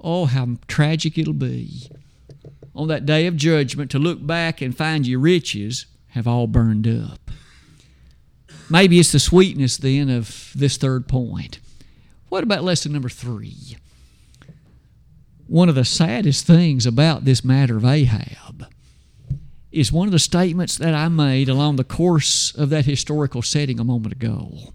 Oh, 0.00 0.24
how 0.26 0.56
tragic 0.66 1.18
it'll 1.18 1.32
be 1.32 1.88
on 2.74 2.88
that 2.88 3.06
day 3.06 3.26
of 3.26 3.36
judgment 3.36 3.90
to 3.90 3.98
look 3.98 4.26
back 4.26 4.60
and 4.60 4.76
find 4.76 5.06
your 5.06 5.20
riches 5.20 5.86
have 6.08 6.26
all 6.26 6.46
burned 6.46 6.86
up. 6.86 7.30
Maybe 8.70 8.98
it's 8.98 9.12
the 9.12 9.18
sweetness 9.18 9.76
then 9.76 10.08
of 10.08 10.52
this 10.54 10.76
third 10.76 11.06
point. 11.06 11.60
What 12.28 12.42
about 12.42 12.64
lesson 12.64 12.92
number 12.92 13.10
three? 13.10 13.76
One 15.46 15.68
of 15.68 15.74
the 15.74 15.84
saddest 15.84 16.46
things 16.46 16.86
about 16.86 17.24
this 17.24 17.44
matter 17.44 17.76
of 17.76 17.84
Ahab 17.84 18.66
is 19.70 19.90
one 19.90 20.06
of 20.06 20.12
the 20.12 20.18
statements 20.18 20.76
that 20.76 20.94
I 20.94 21.08
made 21.08 21.48
along 21.48 21.76
the 21.76 21.84
course 21.84 22.54
of 22.54 22.70
that 22.70 22.84
historical 22.84 23.42
setting 23.42 23.80
a 23.80 23.84
moment 23.84 24.12
ago. 24.12 24.72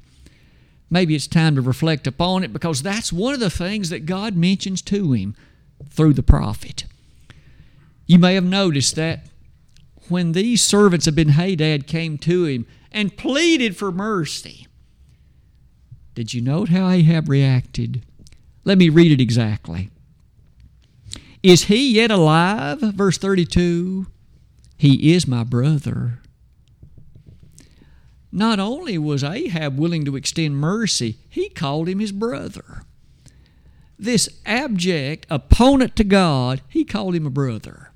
Maybe 0.90 1.16
it's 1.16 1.28
time 1.28 1.56
to 1.56 1.62
reflect 1.62 2.08
upon 2.08 2.44
it 2.44 2.54
because 2.54 2.82
that's 2.82 3.14
one 3.14 3.34
of 3.34 3.40
the 3.40 3.50
things 3.50 3.90
that 3.90 4.06
God 4.06 4.36
mentions 4.36 4.82
to 4.84 5.14
him 5.14 5.36
through 5.90 6.14
the 6.14 6.24
prophet. 6.24 6.86
You 8.06 8.20
may 8.20 8.36
have 8.36 8.46
noticed 8.46 8.96
that 8.96 9.28
when 10.08 10.32
these 10.32 10.62
servants 10.62 11.08
of 11.08 11.16
Ben 11.16 11.30
Hadad 11.30 11.88
came 11.88 12.18
to 12.20 12.46
him 12.46 12.66
and 12.92 13.18
pleaded 13.18 13.76
for 13.76 13.92
mercy, 13.92 14.68
did 16.16 16.34
you 16.34 16.42
note 16.42 16.70
how 16.70 16.90
Ahab 16.90 17.30
reacted? 17.30 18.02
Let 18.64 18.78
me 18.78 18.90
read 18.90 19.12
it 19.12 19.22
exactly. 19.22 19.90
Is 21.48 21.64
he 21.64 21.94
yet 21.94 22.12
alive? 22.12 22.82
Verse 22.82 23.18
32. 23.18 24.08
He 24.76 25.14
is 25.14 25.26
my 25.26 25.46
brother. 25.46 26.20
Not 28.34 28.60
only 28.60 28.98
was 28.98 29.24
Ahab 29.24 29.80
willing 29.80 30.04
to 30.04 30.18
extend 30.18 30.58
mercy, 30.58 31.20
he 31.30 31.48
called 31.48 31.88
him 31.88 32.00
his 32.00 32.12
brother. 32.12 32.84
This 33.98 34.28
abject 34.46 35.26
opponent 35.30 35.96
to 35.96 36.04
God, 36.04 36.60
he 36.68 36.84
called 36.84 37.16
him 37.16 37.26
a 37.26 37.30
brother. 37.30 37.92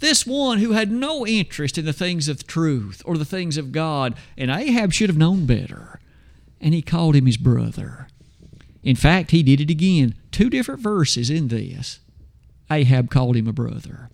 This 0.00 0.26
one 0.26 0.58
who 0.58 0.72
had 0.72 0.90
no 0.90 1.24
interest 1.24 1.78
in 1.78 1.84
the 1.84 1.92
things 1.92 2.26
of 2.26 2.44
truth 2.44 3.02
or 3.04 3.16
the 3.16 3.24
things 3.24 3.56
of 3.56 3.70
God, 3.70 4.16
and 4.36 4.50
Ahab 4.50 4.92
should 4.92 5.10
have 5.10 5.16
known 5.16 5.46
better, 5.46 6.00
and 6.60 6.74
he 6.74 6.82
called 6.82 7.14
him 7.14 7.26
his 7.26 7.36
brother. 7.36 8.08
In 8.82 8.96
fact, 8.96 9.30
he 9.30 9.44
did 9.44 9.60
it 9.60 9.70
again. 9.70 10.16
Two 10.32 10.50
different 10.50 10.80
verses 10.80 11.30
in 11.30 11.46
this. 11.46 12.00
Ahab 12.70 13.10
called 13.10 13.36
him 13.36 13.48
a 13.48 13.52
brother. 13.52 14.08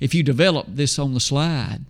If 0.00 0.14
you 0.14 0.22
develop 0.22 0.66
this 0.68 0.98
on 0.98 1.14
the 1.14 1.20
slide, 1.20 1.86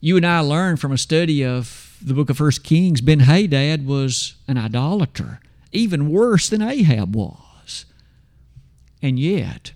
you 0.00 0.16
and 0.16 0.26
I 0.26 0.40
learned 0.40 0.80
from 0.80 0.92
a 0.92 0.98
study 0.98 1.44
of 1.44 1.96
the 2.02 2.12
book 2.12 2.28
of 2.28 2.36
First 2.36 2.62
Kings, 2.62 3.00
Ben 3.00 3.20
Hadad 3.20 3.86
was 3.86 4.34
an 4.46 4.58
idolater, 4.58 5.40
even 5.72 6.10
worse 6.10 6.48
than 6.48 6.60
Ahab 6.60 7.16
was. 7.16 7.86
And 9.00 9.18
yet, 9.18 9.72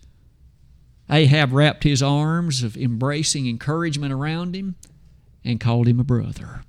Ahab 1.11 1.52
wrapped 1.52 1.84
his 1.84 2.02
arms 2.02 2.62
of 2.62 2.76
embracing 2.76 3.48
encouragement 3.48 4.12
around 4.12 4.54
him 4.54 4.74
and 5.44 5.58
called 5.58 5.88
him 5.88 5.98
a 5.98 6.04
brother. 6.04 6.62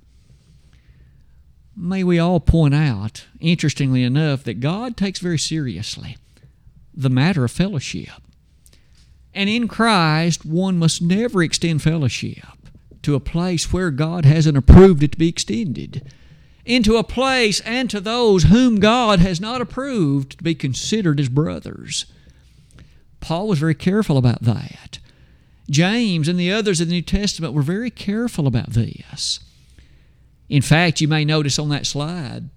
May 1.76 2.02
we 2.02 2.18
all 2.18 2.40
point 2.40 2.74
out, 2.74 3.26
interestingly 3.40 4.02
enough, 4.02 4.44
that 4.44 4.60
God 4.60 4.96
takes 4.96 5.18
very 5.18 5.38
seriously 5.38 6.16
the 6.94 7.10
matter 7.10 7.44
of 7.44 7.50
fellowship. 7.50 8.22
And 9.34 9.48
in 9.48 9.68
Christ, 9.68 10.44
one 10.44 10.78
must 10.78 11.00
never 11.00 11.42
extend 11.42 11.82
fellowship 11.82 12.44
to 13.02 13.14
a 13.14 13.20
place 13.20 13.72
where 13.72 13.90
God 13.90 14.24
hasn't 14.24 14.56
approved 14.56 15.02
it 15.02 15.12
to 15.12 15.18
be 15.18 15.28
extended, 15.28 16.12
into 16.64 16.96
a 16.96 17.04
place 17.04 17.60
and 17.60 17.88
to 17.90 18.00
those 18.00 18.44
whom 18.44 18.80
God 18.80 19.20
has 19.20 19.40
not 19.40 19.60
approved 19.60 20.38
to 20.38 20.44
be 20.44 20.54
considered 20.54 21.18
as 21.18 21.28
brothers. 21.28 22.06
Paul 23.20 23.48
was 23.48 23.58
very 23.58 23.74
careful 23.74 24.18
about 24.18 24.42
that. 24.42 24.98
James 25.70 26.26
and 26.26 26.38
the 26.38 26.52
others 26.52 26.80
in 26.80 26.88
the 26.88 26.94
New 26.94 27.02
Testament 27.02 27.54
were 27.54 27.62
very 27.62 27.90
careful 27.90 28.46
about 28.46 28.70
this. 28.70 29.40
In 30.48 30.62
fact, 30.62 31.00
you 31.00 31.06
may 31.06 31.24
notice 31.24 31.58
on 31.58 31.68
that 31.68 31.86
slide, 31.86 32.50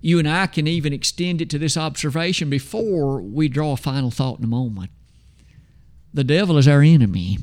you 0.00 0.18
and 0.18 0.28
I 0.28 0.46
can 0.46 0.66
even 0.66 0.92
extend 0.92 1.40
it 1.40 1.48
to 1.50 1.58
this 1.58 1.76
observation 1.76 2.50
before 2.50 3.20
we 3.20 3.48
draw 3.48 3.72
a 3.72 3.76
final 3.76 4.10
thought 4.10 4.38
in 4.38 4.44
a 4.44 4.48
moment. 4.48 4.90
The 6.12 6.24
devil 6.24 6.58
is 6.58 6.66
our 6.66 6.82
enemy. 6.82 7.38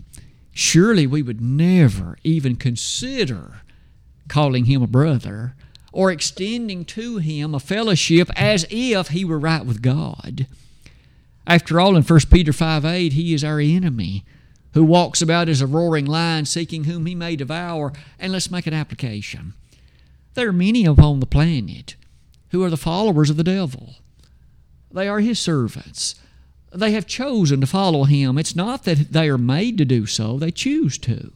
Surely 0.52 1.08
we 1.08 1.22
would 1.22 1.40
never 1.40 2.18
even 2.24 2.56
consider 2.56 3.62
calling 4.28 4.66
him 4.66 4.82
a 4.82 4.88
brother 4.88 5.56
or 5.94 6.12
extending 6.12 6.84
to 6.84 7.18
him 7.18 7.56
a 7.56 7.60
fellowship 7.60 8.30
as 8.36 8.66
if 8.70 9.10
he 9.10 9.24
were 9.24 9.40
right 9.40 9.66
with 9.66 9.82
God. 9.82 10.48
After 11.46 11.80
all, 11.80 11.96
in 11.96 12.04
1 12.04 12.20
Peter 12.30 12.52
5 12.52 12.84
8, 12.84 13.14
he 13.14 13.34
is 13.34 13.44
our 13.44 13.60
enemy 13.60 14.26
who 14.74 14.84
walks 14.84 15.22
about 15.22 15.48
as 15.48 15.62
a 15.62 15.68
roaring 15.68 16.06
lion 16.06 16.46
seeking 16.46 16.84
whom 16.84 17.06
he 17.06 17.16
may 17.16 17.36
devour. 17.36 17.94
And 18.20 18.34
let's 18.34 18.52
make 18.52 18.68
an 18.68 18.74
application. 18.74 19.54
There 20.34 20.50
are 20.50 20.54
many 20.54 20.86
upon 20.86 21.20
the 21.20 21.26
planet 21.26 21.96
who 22.50 22.64
are 22.64 22.70
the 22.70 22.78
followers 22.78 23.30
of 23.30 23.38
the 23.38 23.44
devil, 23.44 23.96
they 24.92 25.08
are 25.08 25.20
his 25.20 25.40
servants 25.40 26.16
they 26.74 26.92
have 26.92 27.08
chosen 27.08 27.62
to 27.62 27.68
follow 27.68 28.04
him. 28.04 28.38
It's 28.38 28.56
not 28.56 28.84
that 28.84 29.12
they 29.12 29.30
are 29.30 29.38
made 29.38 29.78
to 29.78 29.86
do 29.86 30.06
so, 30.06 30.38
they 30.38 30.52
choose 30.52 30.98
to. 31.00 31.32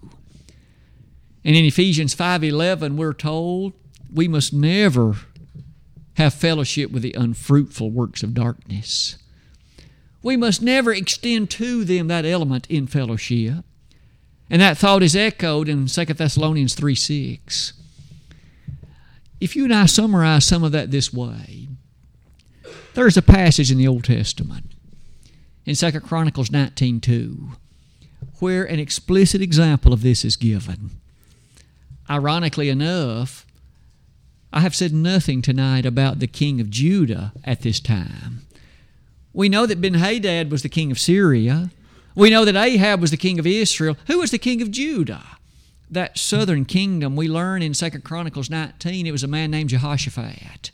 And 1.44 1.56
in 1.56 1.66
Ephesians 1.66 2.14
5:11 2.14 2.98
we're 2.98 3.14
told 3.14 3.74
we 4.12 4.28
must 4.28 4.54
never 4.54 5.18
have 6.16 6.34
fellowship 6.34 6.92
with 6.92 7.02
the 7.02 7.16
unfruitful 7.18 7.90
works 7.90 8.24
of 8.24 8.34
darkness. 8.34 9.18
We 10.22 10.38
must 10.38 10.62
never 10.62 10.94
extend 10.94 11.50
to 11.52 11.84
them 11.84 12.08
that 12.08 12.26
element 12.26 12.68
in 12.70 12.86
fellowship. 12.86 13.66
And 14.50 14.62
that 14.62 14.78
thought 14.78 15.02
is 15.02 15.16
echoed 15.16 15.70
in 15.70 15.88
2 15.88 16.06
Thessalonians 16.06 16.76
3 16.76 16.94
6. 16.94 17.74
If 19.40 19.56
you 19.56 19.64
and 19.64 19.74
I 19.74 19.88
summarize 19.88 20.46
some 20.46 20.64
of 20.64 20.74
that 20.74 20.92
this 20.92 21.12
way, 21.12 21.70
there's 22.94 23.18
a 23.18 23.24
passage 23.24 23.72
in 23.72 23.78
the 23.78 23.88
Old 23.88 24.04
Testament 24.04 24.74
in 25.66 25.76
2 25.76 26.00
Chronicles 26.02 26.50
19.2 26.50 27.56
where 28.40 28.64
an 28.64 28.80
explicit 28.80 29.42
example 29.42 29.94
of 29.94 30.02
this 30.02 30.26
is 30.26 30.36
given. 30.36 30.92
Ironically 32.10 32.70
enough, 32.70 33.46
I 34.52 34.62
have 34.62 34.76
said 34.76 34.94
nothing 34.94 35.42
tonight 35.42 35.86
about 35.86 36.20
the 36.20 36.28
king 36.28 36.60
of 36.60 36.70
Judah 36.70 37.34
at 37.44 37.62
this 37.62 37.80
time. 37.80 38.42
We 39.32 39.48
know 39.48 39.66
that 39.66 39.80
Ben 39.80 39.94
Hadad 39.94 40.52
was 40.52 40.64
the 40.64 40.70
king 40.70 40.92
of 40.92 41.00
Syria. 41.00 41.70
We 42.16 42.30
know 42.30 42.44
that 42.44 42.56
Ahab 42.56 43.00
was 43.00 43.12
the 43.12 43.18
king 43.18 43.40
of 43.40 43.48
Israel. 43.48 43.96
Who 44.08 44.20
was 44.20 44.32
the 44.32 44.38
king 44.38 44.62
of 44.62 44.72
Judah? 44.72 45.38
That 45.90 46.18
southern 46.18 46.66
kingdom 46.66 47.16
we 47.16 47.30
learn 47.30 47.62
in 47.62 47.74
2 47.74 47.90
Chronicles 48.00 48.50
19, 48.50 49.06
it 49.06 49.12
was 49.12 49.24
a 49.24 49.28
man 49.28 49.52
named 49.52 49.70
Jehoshaphat. 49.70 50.72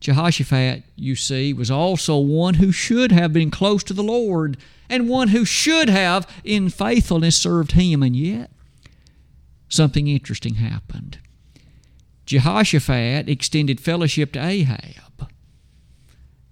Jehoshaphat, 0.00 0.84
you 0.96 1.16
see, 1.16 1.52
was 1.52 1.70
also 1.70 2.18
one 2.18 2.54
who 2.54 2.70
should 2.70 3.10
have 3.12 3.32
been 3.32 3.50
close 3.50 3.82
to 3.84 3.92
the 3.92 4.02
Lord 4.02 4.56
and 4.88 5.08
one 5.08 5.28
who 5.28 5.44
should 5.44 5.88
have, 5.88 6.26
in 6.44 6.70
faithfulness, 6.70 7.36
served 7.36 7.72
him. 7.72 8.02
And 8.02 8.14
yet, 8.14 8.50
something 9.68 10.06
interesting 10.06 10.54
happened. 10.54 11.18
Jehoshaphat 12.26 13.28
extended 13.28 13.80
fellowship 13.80 14.32
to 14.32 14.44
Ahab. 14.44 15.30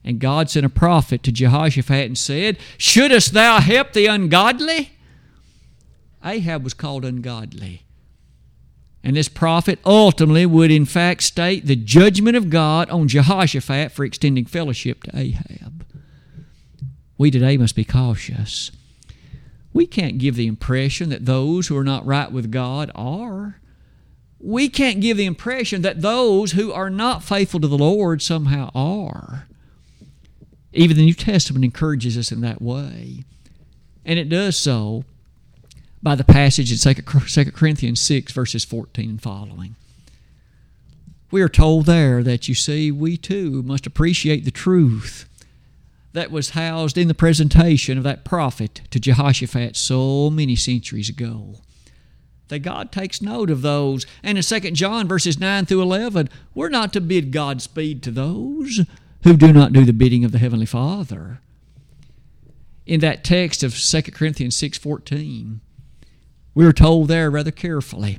And 0.04 0.20
God 0.20 0.48
sent 0.48 0.66
a 0.66 0.70
prophet 0.70 1.22
to 1.24 1.32
Jehoshaphat 1.32 2.06
and 2.06 2.16
said, 2.16 2.59
Shouldest 2.78 3.32
thou 3.32 3.61
help 3.61 3.92
the 3.92 4.06
ungodly? 4.06 4.92
Ahab 6.24 6.62
was 6.62 6.74
called 6.74 7.04
ungodly. 7.04 7.86
And 9.07 9.16
this 9.16 9.29
prophet 9.29 9.79
ultimately 9.87 10.47
would, 10.47 10.73
in 10.73 10.85
fact, 10.85 11.23
state 11.23 11.64
the 11.64 11.77
judgment 11.77 12.37
of 12.37 12.51
God 12.51 12.90
on 12.90 13.07
Jehoshaphat 13.07 13.92
for 13.92 14.05
extending 14.05 14.47
fellowship 14.47 15.05
to 15.05 15.16
Ahab. 15.16 15.87
We 17.16 17.31
today 17.31 17.57
must 17.57 17.77
be 17.77 17.85
cautious. 17.85 18.73
We 19.73 19.87
can't 19.87 20.19
give 20.19 20.35
the 20.35 20.48
impression 20.48 21.11
that 21.11 21.25
those 21.25 21.69
who 21.69 21.77
are 21.77 21.85
not 21.85 22.04
right 22.04 22.33
with 22.33 22.50
God 22.50 22.90
are. 22.96 23.61
We 24.40 24.69
can't 24.69 25.00
give 25.00 25.19
the 25.19 25.25
impression 25.25 25.83
that 25.83 26.02
those 26.02 26.52
who 26.52 26.73
are 26.73 26.90
not 26.90 27.23
faithful 27.23 27.61
to 27.61 27.69
the 27.69 27.79
Lord 27.79 28.21
somehow 28.21 28.73
are. 28.75 29.46
Even 30.73 30.96
the 30.96 31.04
New 31.04 31.15
Testament 31.15 31.65
encourages 31.65 32.19
us 32.19 32.33
in 32.33 32.40
that 32.40 32.61
way. 32.61 33.23
And 34.04 34.19
it 34.19 34.29
does 34.29 34.57
so 34.57 35.04
by 36.07 36.15
the 36.15 36.23
passage 36.23 36.71
in 36.71 36.94
2 36.94 37.50
Corinthians 37.50 38.00
6, 38.00 38.31
verses 38.31 38.65
14 38.65 39.11
and 39.11 39.21
following. 39.21 39.75
We 41.33 41.42
are 41.42 41.48
told 41.48 41.87
there 41.87 42.23
that 42.23 42.46
you 42.46 42.54
see, 42.54 42.92
we 42.92 43.17
too 43.17 43.65
must 43.65 43.88
appreciate 43.88 44.44
the 44.44 44.52
truth 44.52 45.29
that 46.13 46.31
was 46.31 46.50
housed 46.50 46.96
in 46.96 47.09
the 47.09 47.13
presentation 47.13 47.98
of 47.98 48.04
that 48.04 48.25
prophet 48.25 48.83
to 48.92 49.00
Jehoshaphat 49.00 49.75
so 49.75 50.31
many 50.31 50.54
centuries 50.54 51.09
ago. 51.09 51.57
that 52.48 52.61
God 52.61 52.92
takes 52.92 53.21
note 53.21 53.50
of 53.50 53.63
those. 53.63 54.07
And 54.23 54.38
in 54.38 54.44
2 54.44 54.61
John 54.73 55.09
verses 55.09 55.40
9 55.40 55.67
through 55.67 55.83
11, 55.83 56.29
we're 56.54 56.69
not 56.69 56.92
to 56.92 57.00
bid 57.00 57.33
Godspeed 57.33 58.02
to 58.04 58.11
those 58.11 58.83
who 59.25 59.37
do 59.37 59.52
not 59.52 59.73
do 59.73 59.85
the 59.85 59.92
bidding 59.92 60.25
of 60.25 60.33
the 60.33 60.38
Heavenly 60.38 60.67
Father. 60.67 61.40
In 62.87 63.00
that 63.00 63.25
text 63.25 63.65
of 63.65 63.75
2 63.77 64.02
Corinthians 64.13 64.54
6:14, 64.54 65.61
we 66.57 66.65
are 66.65 66.73
told 66.73 67.09
there 67.09 67.31
rather 67.31 67.50
carefully 67.50 68.19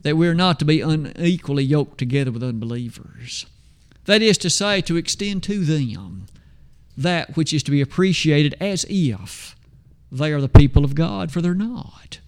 that 0.00 0.16
we 0.16 0.26
are 0.26 0.34
not 0.34 0.58
to 0.58 0.64
be 0.64 0.80
unequally 0.80 1.62
yoked 1.62 1.98
together 1.98 2.32
with 2.32 2.42
unbelievers. 2.42 3.44
That 4.06 4.22
is 4.22 4.38
to 4.38 4.48
say, 4.48 4.80
to 4.80 4.96
extend 4.96 5.42
to 5.44 5.62
them 5.62 6.28
that 6.96 7.36
which 7.36 7.52
is 7.52 7.62
to 7.64 7.70
be 7.70 7.82
appreciated 7.82 8.54
as 8.58 8.86
if 8.88 9.54
they 10.10 10.32
are 10.32 10.40
the 10.40 10.48
people 10.48 10.82
of 10.82 10.94
God, 10.94 11.30
for 11.30 11.42
they're 11.42 11.54
not. 11.54 12.20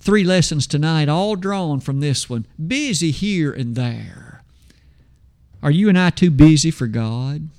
Three 0.00 0.24
lessons 0.24 0.66
tonight, 0.66 1.08
all 1.08 1.36
drawn 1.36 1.78
from 1.78 2.00
this 2.00 2.28
one. 2.28 2.46
Busy 2.66 3.12
here 3.12 3.52
and 3.52 3.76
there. 3.76 4.42
Are 5.62 5.70
you 5.70 5.88
and 5.88 5.98
I 5.98 6.10
too 6.10 6.32
busy 6.32 6.72
for 6.72 6.88
God? 6.88 7.50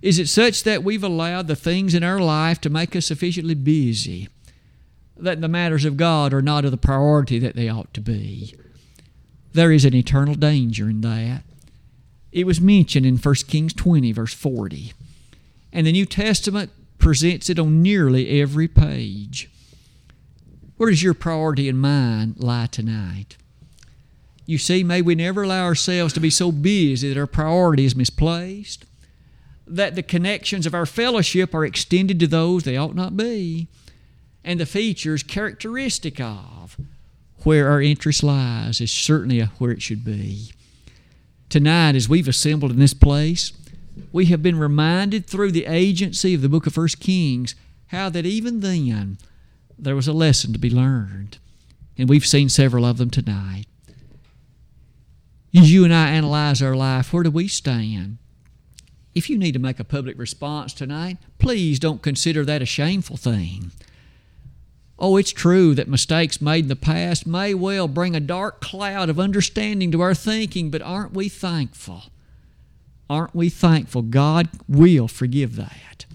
Is 0.00 0.18
it 0.18 0.28
such 0.28 0.62
that 0.62 0.82
we've 0.82 1.04
allowed 1.04 1.48
the 1.48 1.54
things 1.54 1.92
in 1.92 2.02
our 2.02 2.18
life 2.18 2.62
to 2.62 2.70
make 2.70 2.96
us 2.96 3.06
sufficiently 3.06 3.54
busy 3.54 4.28
that 5.16 5.40
the 5.40 5.48
matters 5.48 5.84
of 5.84 5.96
God 5.96 6.32
are 6.32 6.42
not 6.42 6.64
of 6.64 6.70
the 6.70 6.76
priority 6.76 7.38
that 7.38 7.56
they 7.56 7.68
ought 7.68 7.92
to 7.94 8.00
be? 8.00 8.54
There 9.52 9.72
is 9.72 9.84
an 9.84 9.94
eternal 9.94 10.34
danger 10.34 10.90
in 10.90 11.00
that. 11.00 11.42
It 12.32 12.46
was 12.46 12.60
mentioned 12.60 13.06
in 13.06 13.16
1 13.16 13.34
Kings 13.48 13.72
20, 13.72 14.12
verse 14.12 14.34
40. 14.34 14.92
And 15.72 15.86
the 15.86 15.92
New 15.92 16.04
Testament 16.04 16.70
presents 16.98 17.48
it 17.48 17.58
on 17.58 17.82
nearly 17.82 18.40
every 18.40 18.68
page. 18.68 19.50
Where 20.76 20.90
does 20.90 21.02
your 21.02 21.14
priority 21.14 21.68
and 21.68 21.80
mine 21.80 22.34
lie 22.36 22.66
tonight? 22.66 23.36
You 24.44 24.58
see, 24.58 24.84
may 24.84 25.02
we 25.02 25.14
never 25.14 25.42
allow 25.42 25.64
ourselves 25.64 26.12
to 26.14 26.20
be 26.20 26.30
so 26.30 26.52
busy 26.52 27.08
that 27.08 27.18
our 27.18 27.26
priority 27.26 27.84
is 27.84 27.96
misplaced, 27.96 28.84
that 29.66 29.94
the 29.94 30.02
connections 30.02 30.66
of 30.66 30.74
our 30.74 30.86
fellowship 30.86 31.54
are 31.54 31.64
extended 31.64 32.20
to 32.20 32.26
those 32.26 32.62
they 32.62 32.76
ought 32.76 32.94
not 32.94 33.16
be, 33.16 33.68
and 34.46 34.60
the 34.60 34.64
features 34.64 35.24
characteristic 35.24 36.20
of 36.20 36.78
where 37.42 37.68
our 37.68 37.82
interest 37.82 38.22
lies 38.22 38.80
is 38.80 38.92
certainly 38.92 39.40
where 39.40 39.72
it 39.72 39.82
should 39.82 40.04
be. 40.04 40.52
Tonight, 41.48 41.96
as 41.96 42.08
we've 42.08 42.28
assembled 42.28 42.70
in 42.70 42.78
this 42.78 42.94
place, 42.94 43.52
we 44.12 44.26
have 44.26 44.42
been 44.42 44.58
reminded 44.58 45.26
through 45.26 45.50
the 45.50 45.66
agency 45.66 46.32
of 46.32 46.42
the 46.42 46.48
book 46.48 46.66
of 46.66 46.74
First 46.74 47.00
Kings 47.00 47.56
how 47.88 48.08
that 48.08 48.24
even 48.24 48.60
then 48.60 49.18
there 49.76 49.96
was 49.96 50.08
a 50.08 50.12
lesson 50.12 50.52
to 50.52 50.58
be 50.58 50.70
learned. 50.70 51.38
And 51.98 52.08
we've 52.08 52.26
seen 52.26 52.48
several 52.48 52.84
of 52.84 52.98
them 52.98 53.10
tonight. 53.10 53.64
As 55.54 55.72
you 55.72 55.84
and 55.84 55.94
I 55.94 56.10
analyze 56.10 56.62
our 56.62 56.76
life, 56.76 57.12
where 57.12 57.22
do 57.24 57.30
we 57.30 57.48
stand? 57.48 58.18
If 59.14 59.28
you 59.28 59.38
need 59.38 59.52
to 59.52 59.58
make 59.58 59.80
a 59.80 59.84
public 59.84 60.18
response 60.18 60.72
tonight, 60.72 61.16
please 61.38 61.80
don't 61.80 62.02
consider 62.02 62.44
that 62.44 62.62
a 62.62 62.66
shameful 62.66 63.16
thing. 63.16 63.72
Oh, 64.98 65.16
it's 65.16 65.32
true 65.32 65.74
that 65.74 65.88
mistakes 65.88 66.40
made 66.40 66.64
in 66.64 66.68
the 66.68 66.76
past 66.76 67.26
may 67.26 67.52
well 67.52 67.86
bring 67.86 68.16
a 68.16 68.20
dark 68.20 68.60
cloud 68.60 69.10
of 69.10 69.20
understanding 69.20 69.90
to 69.92 70.00
our 70.00 70.14
thinking, 70.14 70.70
but 70.70 70.80
aren't 70.80 71.12
we 71.12 71.28
thankful? 71.28 72.04
Aren't 73.10 73.34
we 73.34 73.50
thankful 73.50 74.02
God 74.02 74.48
will 74.68 75.06
forgive 75.06 75.56
that? 75.56 76.06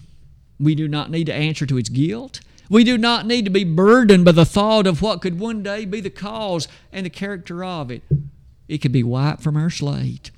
We 0.60 0.76
do 0.76 0.88
not 0.88 1.12
need 1.12 1.26
to 1.26 1.34
answer 1.34 1.66
to 1.66 1.78
its 1.78 1.90
guilt. 1.90 2.42
We 2.70 2.84
do 2.84 2.98
not 2.98 3.26
need 3.26 3.46
to 3.46 3.52
be 3.52 3.64
burdened 3.64 4.26
by 4.26 4.32
the 4.32 4.46
thought 4.46 4.88
of 4.88 5.02
what 5.02 5.22
could 5.22 5.40
one 5.40 5.62
day 5.62 5.86
be 5.86 6.02
the 6.02 6.10
cause 6.10 6.68
and 6.92 7.06
the 7.06 7.10
character 7.10 7.64
of 7.64 7.92
it. 7.92 8.02
It 8.68 8.80
could 8.80 8.92
be 8.92 9.04
wiped 9.04 9.44
from 9.44 9.58
our 9.58 9.70
slate. 9.70 10.32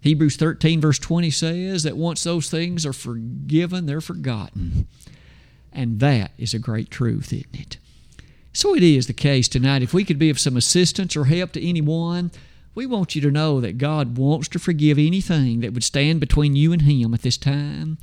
Hebrews 0.00 0.36
13, 0.36 0.80
verse 0.80 0.98
20 0.98 1.30
says 1.30 1.82
that 1.82 1.96
once 1.96 2.22
those 2.24 2.48
things 2.48 2.86
are 2.86 2.92
forgiven, 2.92 3.86
they're 3.86 4.00
forgotten. 4.00 4.86
And 5.76 6.00
that 6.00 6.30
is 6.38 6.54
a 6.54 6.58
great 6.58 6.90
truth, 6.90 7.34
isn't 7.34 7.54
it? 7.54 7.76
So 8.54 8.74
it 8.74 8.82
is 8.82 9.06
the 9.06 9.12
case 9.12 9.46
tonight. 9.46 9.82
If 9.82 9.92
we 9.92 10.04
could 10.04 10.18
be 10.18 10.30
of 10.30 10.40
some 10.40 10.56
assistance 10.56 11.14
or 11.14 11.26
help 11.26 11.52
to 11.52 11.68
anyone, 11.68 12.30
we 12.74 12.86
want 12.86 13.14
you 13.14 13.20
to 13.20 13.30
know 13.30 13.60
that 13.60 13.76
God 13.76 14.16
wants 14.16 14.48
to 14.48 14.58
forgive 14.58 14.98
anything 14.98 15.60
that 15.60 15.74
would 15.74 15.84
stand 15.84 16.18
between 16.18 16.56
you 16.56 16.72
and 16.72 16.82
Him 16.82 17.12
at 17.12 17.20
this 17.20 17.36
time. 17.36 17.98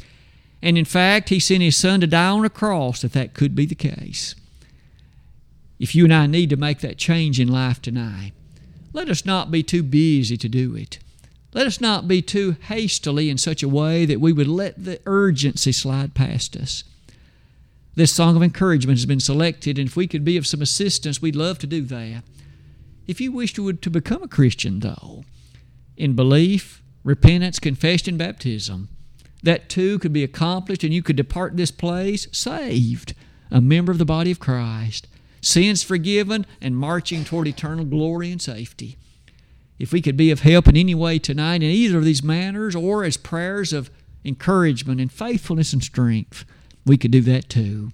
And 0.62 0.78
in 0.78 0.86
fact, 0.86 1.30
He 1.30 1.40
sent 1.40 1.64
His 1.64 1.76
Son 1.76 2.00
to 2.02 2.08
die 2.08 2.30
on 2.30 2.46
a 2.46 2.50
cross 2.50 3.02
that 3.02 3.14
that 3.14 3.34
could 3.34 3.56
be 3.56 3.66
the 3.66 3.74
case. 3.74 4.36
If 5.80 5.96
you 5.96 6.04
and 6.04 6.14
I 6.14 6.28
need 6.28 6.52
to 6.52 6.56
make 6.56 6.82
that 6.82 7.00
change 7.00 7.40
in 7.40 7.48
life 7.48 7.82
tonight, 7.82 8.34
let 8.94 9.10
us 9.10 9.26
not 9.26 9.50
be 9.50 9.64
too 9.64 9.82
busy 9.82 10.38
to 10.38 10.48
do 10.48 10.76
it. 10.76 11.00
Let 11.54 11.66
us 11.66 11.82
not 11.82 12.08
be 12.08 12.22
too 12.22 12.56
hastily 12.68 13.32
in 13.32 13.40
such 13.40 13.64
a 13.64 13.68
way 13.68 14.06
that 14.06 14.22
we 14.22 14.32
would 14.32 14.48
let 14.48 14.84
the 14.84 15.00
urgency 15.08 15.72
slide 15.72 16.14
past 16.14 16.56
us. 16.56 16.84
This 17.96 18.12
song 18.12 18.36
of 18.36 18.41
encouragement 18.41 18.98
has 18.98 19.06
been 19.06 19.20
selected, 19.20 19.78
and 19.78 19.88
if 19.88 19.96
we 19.96 20.08
could 20.08 20.26
be 20.26 20.36
of 20.38 20.48
some 20.48 20.62
assistance, 20.64 21.22
we'd 21.22 21.36
love 21.36 21.60
to 21.60 21.68
do 21.68 21.82
that. 21.84 22.24
If 23.06 23.22
you 23.22 23.32
wish 23.32 23.54
to, 23.54 23.72
to 23.72 23.89
become 23.89 24.24
a 24.24 24.28
Christian, 24.28 24.80
though, 24.80 25.24
in 25.96 26.16
belief, 26.16 26.82
repentance, 27.04 27.60
confession, 27.60 28.18
baptism, 28.18 28.89
that 29.44 29.70
too 29.70 30.00
could 30.00 30.14
be 30.14 30.24
accomplished, 30.24 30.84
and 30.84 30.94
you 30.94 31.04
could 31.04 31.18
depart 31.18 31.56
this 31.56 31.70
place 31.70 32.28
saved, 32.32 33.14
a 33.52 33.62
member 33.62 33.91
of 33.91 34.00
the 34.00 34.06
body 34.06 34.32
of 34.32 34.39
Christ, 34.39 35.08
sins 35.41 35.84
forgiven, 35.84 36.48
and 36.62 36.76
marching 36.76 37.24
toward 37.24 37.48
eternal 37.48 37.86
glory 37.86 38.32
and 38.32 38.41
safety. 38.41 38.98
If 39.78 39.91
we 39.91 40.02
could 40.02 40.18
be 40.18 40.32
of 40.32 40.39
help 40.39 40.68
in 40.68 40.78
any 40.78 40.96
way 40.96 41.20
tonight 41.20 41.62
in 41.62 41.70
either 41.70 42.00
of 42.00 42.06
these 42.06 42.24
manners, 42.24 42.76
or 42.76 43.04
as 43.04 43.18
prayers 43.18 43.72
of 43.72 43.91
encouragement 44.26 45.00
and 45.00 45.12
faithfulness 45.12 45.74
and 45.74 45.84
strength, 45.84 46.46
we 46.86 46.98
could 46.98 47.12
do 47.12 47.22
that 47.22 47.50
too. 47.50 47.92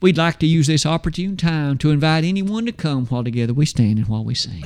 We'd 0.00 0.16
like 0.16 0.38
to 0.38 0.46
use 0.46 0.68
this 0.68 0.86
opportune 0.86 1.36
time 1.36 1.76
to 1.78 1.90
invite 1.90 2.24
anyone 2.24 2.66
to 2.66 2.72
come 2.72 3.06
while 3.06 3.24
together 3.24 3.52
we 3.52 3.66
stand 3.66 3.98
and 3.98 4.08
while 4.08 4.24
we 4.24 4.34
sing. 4.34 4.64